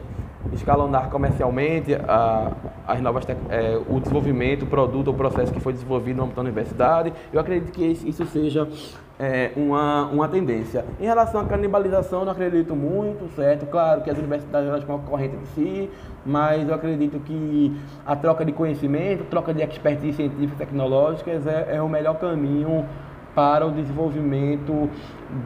escalonar 0.52 1.10
comercialmente 1.10 1.94
a, 1.94 2.52
as 2.86 3.00
novas 3.00 3.26
é, 3.28 3.80
o 3.88 4.00
desenvolvimento, 4.00 4.62
o 4.62 4.66
produto 4.66 5.08
ou 5.08 5.14
processo 5.14 5.52
que 5.52 5.60
foi 5.60 5.72
desenvolvido 5.72 6.16
no 6.16 6.22
âmbito 6.24 6.36
da 6.36 6.42
universidade. 6.42 7.12
Eu 7.32 7.40
acredito 7.40 7.72
que 7.72 7.84
isso 7.84 8.24
seja 8.26 8.66
é, 9.18 9.52
uma, 9.54 10.06
uma 10.06 10.28
tendência. 10.28 10.84
Em 10.98 11.04
relação 11.04 11.42
à 11.42 11.44
canibalização, 11.44 12.24
não 12.24 12.32
acredito 12.32 12.74
muito, 12.74 13.28
certo? 13.36 13.66
Claro 13.66 14.00
que 14.00 14.10
as 14.10 14.16
universidades 14.16 14.68
elas 14.68 14.84
uma 14.84 14.98
corrente 14.98 15.36
de 15.36 15.46
si, 15.48 15.90
mas 16.24 16.66
eu 16.66 16.74
acredito 16.74 17.20
que 17.20 17.76
a 18.06 18.16
troca 18.16 18.44
de 18.44 18.52
conhecimento, 18.52 19.24
troca 19.24 19.52
de 19.52 19.62
expertise 19.62 20.14
científicas 20.14 20.54
e 20.54 20.56
tecnológicas 20.56 21.46
é, 21.46 21.76
é 21.76 21.82
o 21.82 21.88
melhor 21.88 22.18
caminho 22.18 22.86
para 23.34 23.66
o 23.66 23.70
desenvolvimento 23.70 24.90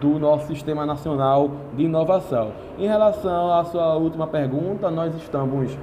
do 0.00 0.18
nosso 0.18 0.46
sistema 0.46 0.86
nacional 0.86 1.50
de 1.76 1.84
inovação. 1.84 2.52
Em 2.78 2.86
relação 2.86 3.52
à 3.52 3.64
sua 3.64 3.94
última 3.96 4.26
pergunta, 4.26 4.90
nós 4.90 5.14
estamos 5.14 5.76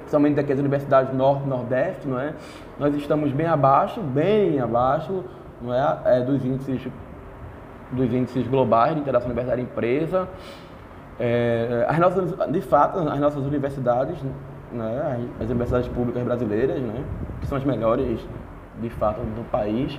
principalmente 0.00 0.34
daqui 0.34 0.52
as 0.52 0.58
universidades 0.58 1.14
norte 1.14 1.46
nordeste, 1.46 2.06
não 2.08 2.18
é? 2.20 2.34
Nós 2.78 2.94
estamos 2.94 3.32
bem 3.32 3.46
abaixo, 3.46 4.00
bem 4.00 4.58
abaixo, 4.58 5.24
não 5.62 5.72
é, 5.72 5.98
é 6.04 6.20
dos 6.20 6.44
índices 6.44 6.88
dos 7.92 8.12
índices 8.12 8.46
globais 8.46 8.94
de 8.94 9.00
interação 9.00 9.28
universitária 9.28 9.62
empresa. 9.62 10.28
É, 11.18 11.84
as 11.88 11.98
nossas, 11.98 12.34
de 12.50 12.60
fato, 12.60 12.98
as 12.98 13.18
nossas 13.18 13.44
universidades, 13.44 14.16
né, 14.72 15.28
as 15.40 15.48
universidades 15.48 15.88
públicas 15.88 16.22
brasileiras, 16.22 16.80
né, 16.80 17.04
que 17.40 17.46
são 17.46 17.58
as 17.58 17.64
melhores 17.64 18.20
de 18.80 18.90
fato 18.90 19.18
do 19.20 19.44
país, 19.50 19.98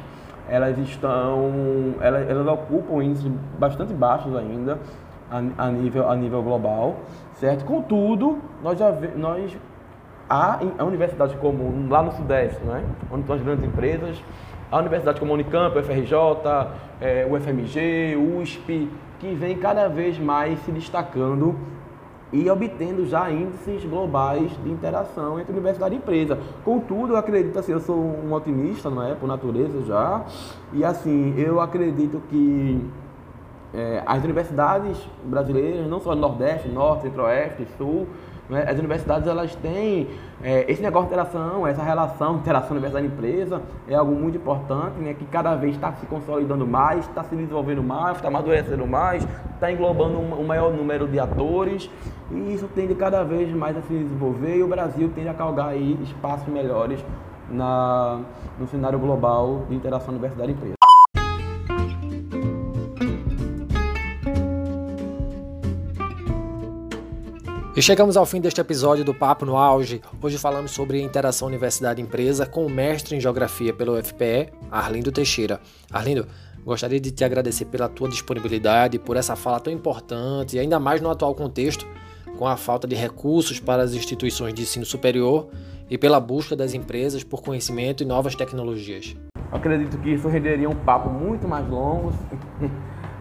elas 0.49 0.77
estão, 0.77 1.95
elas, 2.01 2.30
elas 2.30 2.47
ocupam 2.47 3.04
índices 3.04 3.32
bastante 3.58 3.93
baixos 3.93 4.36
ainda 4.36 4.77
a, 5.30 5.65
a, 5.65 5.71
nível, 5.71 6.10
a 6.10 6.15
nível 6.15 6.43
global, 6.43 6.97
certo? 7.36 7.63
Contudo, 7.65 8.39
nós 8.62 8.77
já 8.77 8.91
nós 9.15 9.56
há 10.30 10.60
a 10.77 10.84
universidade 10.84 11.36
comum 11.38 11.88
lá 11.89 12.01
no 12.04 12.12
Sudeste, 12.13 12.63
né, 12.63 12.84
onde 13.12 13.21
estão 13.21 13.36
as 13.36 13.41
grandes 13.41 13.65
empresas, 13.65 14.21
a 14.71 14.77
universidade 14.77 15.19
como 15.19 15.32
a 15.32 15.36
Unicamp, 15.36 15.77
o 15.77 15.84
FRJ, 15.84 16.15
é, 17.01 17.27
o 17.30 17.39
FMG, 17.39 18.15
USP, 18.15 18.89
que 19.19 19.34
vem 19.34 19.58
cada 19.58 19.88
vez 19.88 20.17
mais 20.17 20.60
se 20.60 20.71
destacando 20.71 21.58
e 22.32 22.50
obtendo 22.50 23.06
já 23.06 23.30
índices 23.30 23.84
globais 23.84 24.52
de 24.63 24.70
interação 24.70 25.39
entre 25.39 25.52
universidade 25.52 25.94
e 25.96 25.98
empresa. 25.98 26.38
Contudo, 26.63 27.13
eu 27.13 27.17
acredito 27.17 27.58
assim, 27.60 27.72
eu 27.72 27.80
sou 27.80 27.98
um 27.98 28.34
otimista, 28.34 28.89
não 28.89 29.04
é, 29.04 29.13
por 29.13 29.28
natureza 29.28 29.84
já, 29.84 30.24
e 30.72 30.84
assim, 30.84 31.34
eu 31.38 31.60
acredito 31.60 32.22
que 32.30 32.86
é, 33.74 34.04
as 34.06 34.24
universidades 34.24 34.98
brasileiras, 35.24 35.88
não 35.88 36.00
só 36.00 36.15
no 36.15 36.22
Nordeste, 36.22 36.70
Norte, 36.70 37.04
Centro-Oeste, 37.04 37.67
Sul, 37.78 38.08
né? 38.51 38.65
As 38.67 38.77
universidades 38.77 39.27
elas 39.27 39.55
têm 39.55 40.09
é, 40.43 40.69
esse 40.69 40.81
negócio 40.81 41.07
de 41.07 41.13
interação, 41.13 41.65
essa 41.65 41.81
relação 41.81 42.35
interação 42.35 42.71
universidade-empresa 42.71 43.61
é 43.87 43.95
algo 43.95 44.13
muito 44.13 44.37
importante, 44.37 44.99
né? 44.99 45.13
que 45.13 45.23
cada 45.25 45.55
vez 45.55 45.75
está 45.75 45.93
se 45.93 46.05
consolidando 46.05 46.67
mais, 46.67 47.07
está 47.07 47.23
se 47.23 47.33
desenvolvendo 47.33 47.81
mais, 47.81 48.17
está 48.17 48.27
amadurecendo 48.27 48.85
mais, 48.85 49.25
está 49.53 49.71
englobando 49.71 50.19
um, 50.19 50.41
um, 50.41 50.43
maior 50.43 50.73
número 50.73 51.07
de 51.07 51.17
atores 51.17 51.89
e 52.29 52.53
isso 52.53 52.67
tende 52.75 52.93
cada 52.93 53.23
vez 53.23 53.49
mais 53.53 53.77
a 53.77 53.81
se 53.83 53.93
desenvolver 53.93 54.57
e 54.57 54.63
o 54.63 54.67
Brasil 54.67 55.09
tende 55.15 55.29
a 55.29 55.33
calgar 55.33 55.69
aí 55.69 55.97
espaços 56.03 56.47
melhores 56.49 56.99
na, 57.49 58.19
no 58.59 58.67
cenário 58.67 58.99
global 58.99 59.63
de 59.69 59.75
interação 59.75 60.13
universidade-empresa. 60.13 60.81
E 67.73 67.81
chegamos 67.81 68.17
ao 68.17 68.25
fim 68.25 68.41
deste 68.41 68.60
episódio 68.60 69.05
do 69.05 69.13
Papo 69.13 69.45
no 69.45 69.55
Auge. 69.55 70.01
Hoje 70.21 70.38
falamos 70.38 70.71
sobre 70.71 71.01
interação 71.01 71.47
universidade-empresa 71.47 72.45
com 72.45 72.65
o 72.65 72.69
mestre 72.69 73.15
em 73.15 73.19
Geografia 73.21 73.73
pelo 73.73 73.97
UFPE, 73.97 74.49
Arlindo 74.69 75.10
Teixeira. 75.10 75.57
Arlindo, 75.89 76.27
gostaria 76.65 76.99
de 76.99 77.12
te 77.12 77.23
agradecer 77.23 77.63
pela 77.63 77.88
tua 77.88 78.10
disponibilidade, 78.10 78.99
por 78.99 79.15
essa 79.15 79.38
fala 79.38 79.57
tão 79.57 79.71
importante, 79.71 80.57
e 80.57 80.60
ainda 80.60 80.81
mais 80.81 80.99
no 80.99 81.10
atual 81.10 81.34
contexto, 81.34 81.88
com 82.38 82.45
a 82.45 82.57
falta 82.57 82.86
de 82.86 82.95
recursos 82.95 83.57
para 83.57 83.84
as 83.84 83.93
instituições 83.93 84.53
de 84.53 84.63
ensino 84.63 84.86
superior 84.86 85.47
e 85.89 85.97
pela 85.97 86.19
busca 86.19 86.57
das 86.57 86.73
empresas 86.73 87.23
por 87.23 87.41
conhecimento 87.41 88.03
e 88.03 88.05
novas 88.05 88.36
tecnologias. 88.36 89.15
Acredito 89.49 89.97
que 89.99 90.10
isso 90.10 90.27
renderia 90.27 90.69
um 90.69 90.75
papo 90.75 91.10
muito 91.10 91.48
mais 91.48 91.65
longo. 91.69 92.12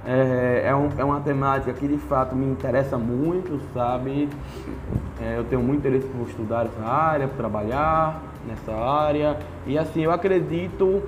É, 0.06 0.64
é, 0.66 0.74
um, 0.74 0.88
é, 0.96 1.04
uma 1.04 1.20
temática 1.20 1.72
que 1.72 1.86
de 1.86 1.98
fato 1.98 2.34
me 2.34 2.46
interessa 2.46 2.96
muito, 2.96 3.60
sabe? 3.74 4.28
É, 5.20 5.36
eu 5.36 5.44
tenho 5.44 5.62
muito 5.62 5.80
interesse 5.80 6.06
por 6.06 6.26
estudar 6.28 6.66
essa 6.66 6.82
área, 6.82 7.28
por 7.28 7.36
trabalhar 7.36 8.22
nessa 8.46 8.72
área. 8.72 9.36
E 9.66 9.76
assim, 9.76 10.02
eu 10.02 10.10
acredito 10.10 11.02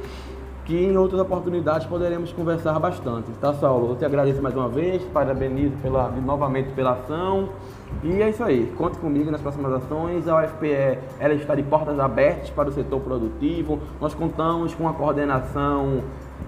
que 0.65 0.77
em 0.77 0.97
outras 0.97 1.21
oportunidades 1.21 1.87
poderemos 1.87 2.33
conversar 2.33 2.79
bastante. 2.79 3.31
Tá, 3.41 3.53
Saulo? 3.55 3.91
Eu 3.91 3.97
te 3.97 4.05
agradeço 4.05 4.41
mais 4.43 4.55
uma 4.55 4.69
vez, 4.69 5.03
parabenizo 5.05 5.75
pela, 5.83 6.09
novamente 6.11 6.71
pela 6.73 6.93
ação. 6.93 7.49
E 8.03 8.23
é 8.23 8.31
isso 8.31 8.43
aí, 8.43 8.73
conte 8.77 8.97
comigo 8.99 9.31
nas 9.31 9.41
próximas 9.41 9.73
ações. 9.73 10.29
A 10.29 10.45
UFPE 10.45 10.99
ela 11.19 11.35
está 11.35 11.55
de 11.55 11.63
portas 11.63 11.99
abertas 11.99 12.51
para 12.51 12.69
o 12.69 12.73
setor 12.73 13.01
produtivo. 13.01 13.81
Nós 14.01 14.15
contamos 14.15 14.75
com 14.75 14.89
a 14.89 14.93
coordenação 14.93 16.03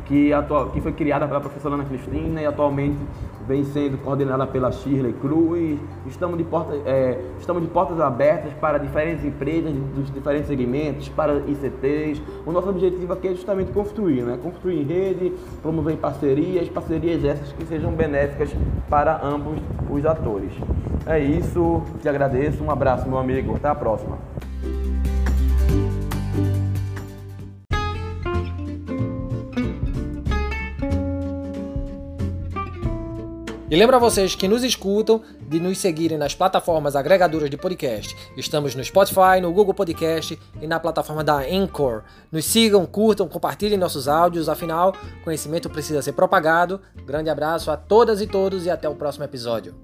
que, 0.07 0.33
atual, 0.33 0.71
que 0.71 0.81
foi 0.81 0.93
criada 0.93 1.27
pela 1.27 1.41
professora 1.41 1.75
Ana 1.75 1.85
Cristina 1.85 2.41
e 2.41 2.47
atualmente 2.47 2.99
vem 3.47 3.65
sendo 3.65 3.99
coordenada 3.99 4.47
pela 4.47 4.73
Shirley 4.73 5.13
Cruz. 5.15 5.79
Estamos 6.07 6.39
de, 6.39 6.45
porta, 6.45 6.75
é, 6.87 7.21
estamos 7.39 7.63
de 7.63 7.69
portas 7.69 8.01
abertas 8.01 8.53
para 8.55 8.79
diferentes 8.79 9.25
empresas 9.25 9.73
dos 9.95 10.13
diferentes 10.13 10.49
segmentos, 10.49 11.09
para 11.09 11.39
ICTs. 11.47 12.23
O 12.47 12.53
nosso 12.53 12.69
objetivo 12.69 13.13
aqui 13.13 13.29
é 13.29 13.31
justamente 13.35 13.73
construir, 13.73 14.23
né? 14.23 14.39
construir 14.43 14.83
rede, 14.85 15.33
promover 15.63 15.97
parcerias, 15.97 16.69
parcerias 16.69 17.25
essas 17.25 17.53
que 17.53 17.65
sejam 17.67 17.93
benéficas 17.93 18.55
para 18.89 19.21
ambos 19.25 19.59
os 19.91 20.05
atores. 20.07 20.53
É 21.07 21.19
isso, 21.19 21.83
te 22.01 22.09
agradeço, 22.09 22.65
um 22.65 22.71
abraço 22.71 23.09
meu 23.09 23.19
amigo, 23.19 23.57
até 23.57 23.69
a 23.69 23.75
próxima. 23.75 24.19
E 33.75 33.77
lembra 33.77 33.99
vocês 33.99 34.37
que 34.37 34.47
nos 34.47 34.63
escutam 34.63 35.21
de 35.49 35.59
nos 35.59 35.79
seguirem 35.79 36.17
nas 36.17 36.33
plataformas 36.33 36.95
agregadoras 36.95 37.51
de 37.51 37.57
podcast. 37.57 38.17
Estamos 38.37 38.73
no 38.77 38.85
Spotify, 38.85 39.41
no 39.43 39.53
Google 39.53 39.75
Podcast 39.75 40.39
e 40.63 40.67
na 40.69 40.79
plataforma 40.79 41.25
da 41.25 41.39
Anchor. 41.39 42.05
Nos 42.31 42.45
sigam, 42.45 42.87
curtam, 42.87 43.27
compartilhem 43.27 43.77
nossos 43.77 44.07
áudios, 44.07 44.49
afinal, 44.49 44.95
conhecimento 45.25 45.69
precisa 45.69 46.03
ser 46.03 46.13
propagado. 46.13 46.81
Grande 47.05 47.31
abraço 47.31 47.69
a 47.69 47.77
todas 47.77 48.21
e 48.21 48.29
todos 48.29 48.65
e 48.65 48.71
até 48.71 48.89
o 48.89 48.95
próximo 48.95 49.25
episódio. 49.25 49.75